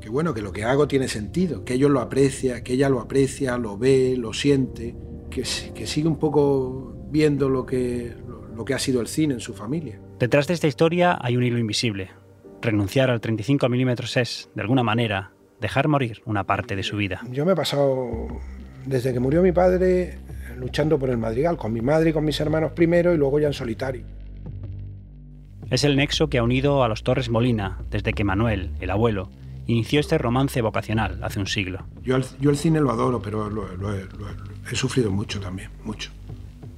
que, 0.00 0.10
bueno, 0.10 0.34
que 0.34 0.42
lo 0.42 0.52
que 0.52 0.64
hago 0.64 0.88
tiene 0.88 1.06
sentido, 1.06 1.64
que 1.64 1.74
ellos 1.74 1.90
lo 1.90 2.00
aprecia, 2.00 2.62
que 2.64 2.72
ella 2.72 2.88
lo 2.88 3.00
aprecia, 3.00 3.56
lo 3.56 3.78
ve, 3.78 4.16
lo 4.18 4.32
siente, 4.32 4.96
que, 5.30 5.44
que 5.74 5.86
sigue 5.86 6.08
un 6.08 6.18
poco 6.18 6.96
viendo 7.10 7.48
lo 7.48 7.64
que, 7.64 8.12
lo 8.54 8.64
que 8.64 8.74
ha 8.74 8.78
sido 8.78 9.00
el 9.00 9.06
cine 9.06 9.34
en 9.34 9.40
su 9.40 9.54
familia. 9.54 10.00
Detrás 10.18 10.48
de 10.48 10.54
esta 10.54 10.66
historia 10.66 11.16
hay 11.20 11.36
un 11.36 11.44
hilo 11.44 11.58
invisible. 11.58 12.10
Renunciar 12.60 13.10
al 13.10 13.20
35 13.20 13.68
milímetros 13.68 14.16
es, 14.16 14.50
de 14.54 14.62
alguna 14.62 14.82
manera, 14.82 15.32
dejar 15.60 15.88
morir 15.88 16.22
una 16.24 16.44
parte 16.44 16.76
de 16.76 16.82
su 16.82 16.96
vida. 16.96 17.20
Yo 17.30 17.44
me 17.44 17.52
he 17.52 17.56
pasado, 17.56 18.28
desde 18.86 19.12
que 19.12 19.20
murió 19.20 19.42
mi 19.42 19.52
padre, 19.52 20.18
luchando 20.56 20.98
por 20.98 21.10
el 21.10 21.18
madrigal, 21.18 21.56
con 21.56 21.72
mi 21.72 21.80
madre 21.80 22.10
y 22.10 22.12
con 22.12 22.24
mis 22.24 22.40
hermanos 22.40 22.72
primero 22.72 23.14
y 23.14 23.16
luego 23.16 23.38
ya 23.38 23.48
en 23.48 23.52
solitario. 23.52 24.04
Es 25.70 25.84
el 25.84 25.96
nexo 25.96 26.28
que 26.28 26.38
ha 26.38 26.42
unido 26.42 26.82
a 26.82 26.88
los 26.88 27.04
Torres 27.04 27.30
Molina 27.30 27.78
desde 27.90 28.12
que 28.12 28.24
Manuel, 28.24 28.72
el 28.80 28.90
abuelo, 28.90 29.30
inició 29.66 30.00
este 30.00 30.18
romance 30.18 30.60
vocacional 30.62 31.22
hace 31.22 31.38
un 31.38 31.46
siglo. 31.46 31.86
Yo 32.02 32.16
el, 32.16 32.24
yo 32.40 32.50
el 32.50 32.56
cine 32.56 32.80
lo 32.80 32.90
adoro, 32.90 33.22
pero 33.22 33.48
lo, 33.48 33.94
he 33.94 34.74
sufrido 34.74 35.12
mucho 35.12 35.40
también, 35.40 35.70
mucho. 35.84 36.10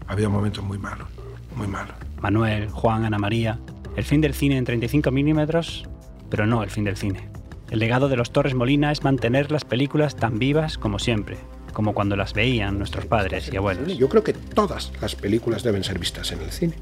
Ha 0.07 0.12
habido 0.12 0.29
momentos 0.29 0.62
muy 0.62 0.79
malos, 0.79 1.09
muy 1.57 1.66
malos. 1.66 1.95
Manuel, 2.21 2.68
Juan, 2.68 3.05
Ana 3.05 3.18
María, 3.18 3.59
el 3.97 4.05
fin 4.05 4.21
del 4.21 4.35
cine 4.35 4.59
en 4.59 4.64
35 4.64 5.11
milímetros, 5.11 5.88
pero 6.29 6.47
no 6.47 6.62
el 6.62 6.68
fin 6.68 6.85
del 6.85 6.97
cine. 6.97 7.32
El 7.72 7.78
legado 7.78 8.11
de 8.11 8.16
los 8.16 8.32
Torres 8.32 8.52
Molina 8.52 8.92
es 8.92 9.02
mantener 9.02 9.50
las 9.50 9.64
películas 9.64 10.14
tan 10.14 10.38
vivas 10.38 10.76
como 10.76 10.98
siempre, 10.98 11.38
como 11.72 11.94
cuando 11.94 12.16
las 12.16 12.35
veían 12.35 12.76
nuestros 12.76 13.06
padres 13.06 13.50
y 13.50 13.56
abuelos. 13.56 13.96
Yo 13.96 14.11
creo 14.11 14.22
que 14.22 14.35
todas 14.35 14.92
las 15.00 15.14
películas 15.14 15.62
deben 15.62 15.82
ser 15.82 15.98
vistas 15.98 16.32
en 16.32 16.42
el 16.42 16.50
cine. 16.50 16.74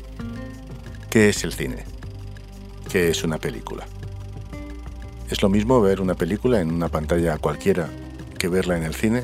¿Qué 1.09 1.29
es 1.29 1.45
el 1.45 1.53
cine? 1.53 1.85
¿Qué 2.91 3.09
es 3.09 3.23
una 3.23 3.39
película? 3.39 3.87
¿Es 5.31 5.41
lo 5.43 5.49
mismo 5.49 5.81
ver 5.81 6.01
una 6.01 6.15
película 6.15 6.61
en 6.61 6.73
una 6.73 6.89
pantalla 6.89 7.39
cualquiera 7.39 7.89
que 8.37 8.49
verla 8.49 8.77
en 8.77 8.83
el 8.83 8.95
cine? 8.97 9.23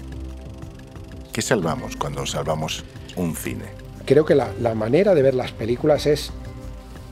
¿Qué 1.33 1.42
salvamos 1.42 1.96
cuando 1.96 2.26
salvamos 2.26 2.85
un 3.16 3.35
cine? 3.35 3.64
creo 4.05 4.24
que 4.24 4.37
la, 4.37 4.52
manera 4.76 5.16
de 5.16 5.22
ver 5.22 5.35
las 5.35 5.50
películas 5.50 6.07
es 6.07 6.31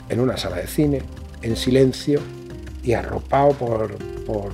en 0.08 0.20
una 0.20 0.36
sala 0.36 0.58
de 0.58 0.68
cine, 0.68 1.02
en 1.42 1.56
silencio, 1.56 2.20
y 2.84 2.92
arropado 2.92 3.52
por, 3.52 3.96
por, 4.24 4.52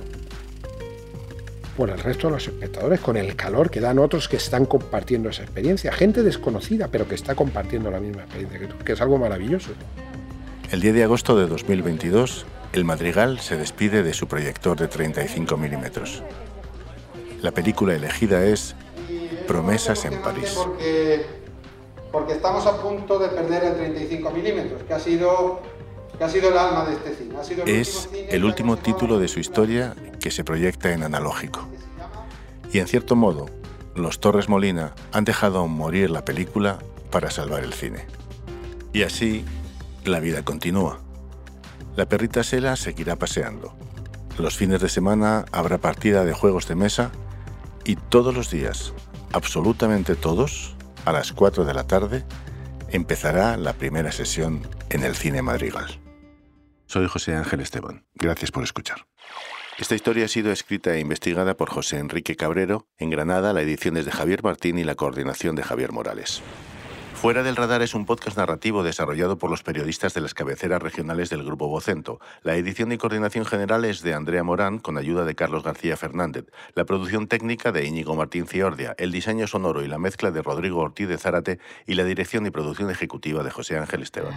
por 1.75 1.89
el 1.89 1.99
resto 1.99 2.27
de 2.27 2.33
los 2.33 2.47
espectadores, 2.47 2.99
con 3.01 3.17
el 3.17 3.35
calor 3.35 3.69
que 3.69 3.79
dan 3.79 3.99
otros 3.99 4.29
que 4.29 4.37
están 4.37 4.65
compartiendo 4.65 5.29
esa 5.29 5.43
experiencia, 5.43 5.91
gente 5.91 6.23
desconocida, 6.23 6.87
pero 6.87 7.07
que 7.07 7.15
está 7.15 7.35
compartiendo 7.35 7.91
la 7.91 7.99
misma 7.99 8.23
experiencia, 8.23 8.69
que 8.83 8.93
es 8.93 9.01
algo 9.01 9.17
maravilloso. 9.17 9.71
El 10.71 10.79
10 10.79 10.93
de 10.95 11.03
agosto 11.03 11.37
de 11.37 11.47
2022, 11.47 12.45
el 12.71 12.85
Madrigal 12.85 13.39
se 13.41 13.57
despide 13.57 14.03
de 14.03 14.13
su 14.13 14.27
proyector 14.27 14.79
de 14.79 14.87
35 14.87 15.57
milímetros. 15.57 16.23
La 17.41 17.51
película 17.51 17.93
elegida 17.93 18.45
es 18.45 18.75
Promesas 19.47 20.05
en 20.05 20.21
París. 20.21 20.53
Porque, 20.55 21.25
porque 22.11 22.33
estamos 22.33 22.65
a 22.65 22.81
punto 22.81 23.19
de 23.19 23.27
perder 23.27 23.65
el 23.65 23.75
35 23.75 24.31
milímetros, 24.31 24.83
que 24.83 24.93
ha 24.93 24.99
sido 24.99 25.59
ha 26.23 26.29
sido 26.29 26.49
el 26.49 26.57
alma 26.57 26.85
de 26.85 26.93
este 26.93 27.15
cine. 27.15 27.79
es 27.79 28.09
el 28.29 28.45
último 28.45 28.77
título 28.77 29.19
de 29.19 29.27
su 29.27 29.39
historia 29.39 29.95
que 30.19 30.31
se 30.31 30.43
proyecta 30.43 30.91
en 30.91 31.03
analógico. 31.03 31.67
Y 32.71 32.79
en 32.79 32.87
cierto 32.87 33.15
modo, 33.15 33.47
los 33.95 34.19
Torres 34.19 34.47
Molina 34.47 34.93
han 35.11 35.25
dejado 35.25 35.67
morir 35.67 36.11
la 36.11 36.23
película 36.23 36.79
para 37.09 37.31
salvar 37.31 37.63
el 37.63 37.73
cine. 37.73 38.05
Y 38.93 39.03
así, 39.03 39.43
la 40.05 40.19
vida 40.19 40.43
continúa. 40.43 40.99
La 41.95 42.07
perrita 42.07 42.43
Sela 42.43 42.75
seguirá 42.75 43.15
paseando. 43.15 43.73
Los 44.37 44.55
fines 44.55 44.79
de 44.79 44.89
semana 44.89 45.45
habrá 45.51 45.77
partida 45.77 46.23
de 46.23 46.33
juegos 46.33 46.67
de 46.67 46.75
mesa 46.75 47.11
y 47.83 47.95
todos 47.95 48.33
los 48.33 48.49
días, 48.49 48.93
absolutamente 49.33 50.15
todos, 50.15 50.75
a 51.03 51.11
las 51.11 51.33
4 51.33 51.65
de 51.65 51.73
la 51.73 51.85
tarde, 51.85 52.23
empezará 52.89 53.57
la 53.57 53.73
primera 53.73 54.11
sesión 54.11 54.67
en 54.89 55.03
el 55.03 55.15
Cine 55.15 55.41
Madrigal. 55.41 55.99
Soy 56.91 57.07
José 57.07 57.33
Ángel 57.37 57.61
Esteban. 57.61 58.03
Gracias 58.15 58.51
por 58.51 58.65
escuchar. 58.65 59.07
Esta 59.77 59.95
historia 59.95 60.25
ha 60.25 60.27
sido 60.27 60.51
escrita 60.51 60.93
e 60.93 60.99
investigada 60.99 61.55
por 61.55 61.69
José 61.69 61.99
Enrique 61.99 62.35
Cabrero. 62.35 62.85
En 62.97 63.09
Granada, 63.09 63.53
la 63.53 63.61
edición 63.61 63.95
es 63.95 64.03
de 64.03 64.11
Javier 64.11 64.43
Martín 64.43 64.77
y 64.77 64.83
la 64.83 64.95
coordinación 64.95 65.55
de 65.55 65.63
Javier 65.63 65.93
Morales. 65.93 66.41
Fuera 67.13 67.43
del 67.43 67.55
Radar 67.55 67.81
es 67.81 67.93
un 67.93 68.05
podcast 68.05 68.35
narrativo 68.35 68.83
desarrollado 68.83 69.37
por 69.37 69.49
los 69.49 69.63
periodistas 69.63 70.13
de 70.13 70.19
las 70.19 70.33
cabeceras 70.33 70.81
regionales 70.81 71.29
del 71.29 71.45
Grupo 71.45 71.69
Vocento. 71.69 72.19
La 72.43 72.57
edición 72.57 72.91
y 72.91 72.97
coordinación 72.97 73.45
general 73.45 73.85
es 73.85 74.01
de 74.01 74.13
Andrea 74.13 74.43
Morán, 74.43 74.77
con 74.77 74.97
ayuda 74.97 75.23
de 75.23 75.33
Carlos 75.33 75.63
García 75.63 75.95
Fernández. 75.95 76.47
La 76.75 76.83
producción 76.83 77.29
técnica 77.29 77.71
de 77.71 77.85
Íñigo 77.85 78.17
Martín 78.17 78.47
Ciordia. 78.47 78.95
El 78.97 79.13
diseño 79.13 79.47
sonoro 79.47 79.81
y 79.81 79.87
la 79.87 79.97
mezcla 79.97 80.31
de 80.31 80.41
Rodrigo 80.41 80.81
Ortiz 80.81 81.07
de 81.07 81.17
Zárate 81.17 81.59
y 81.87 81.93
la 81.93 82.03
dirección 82.03 82.45
y 82.47 82.51
producción 82.51 82.89
ejecutiva 82.89 83.43
de 83.43 83.51
José 83.51 83.77
Ángel 83.77 84.01
Esteban. 84.01 84.33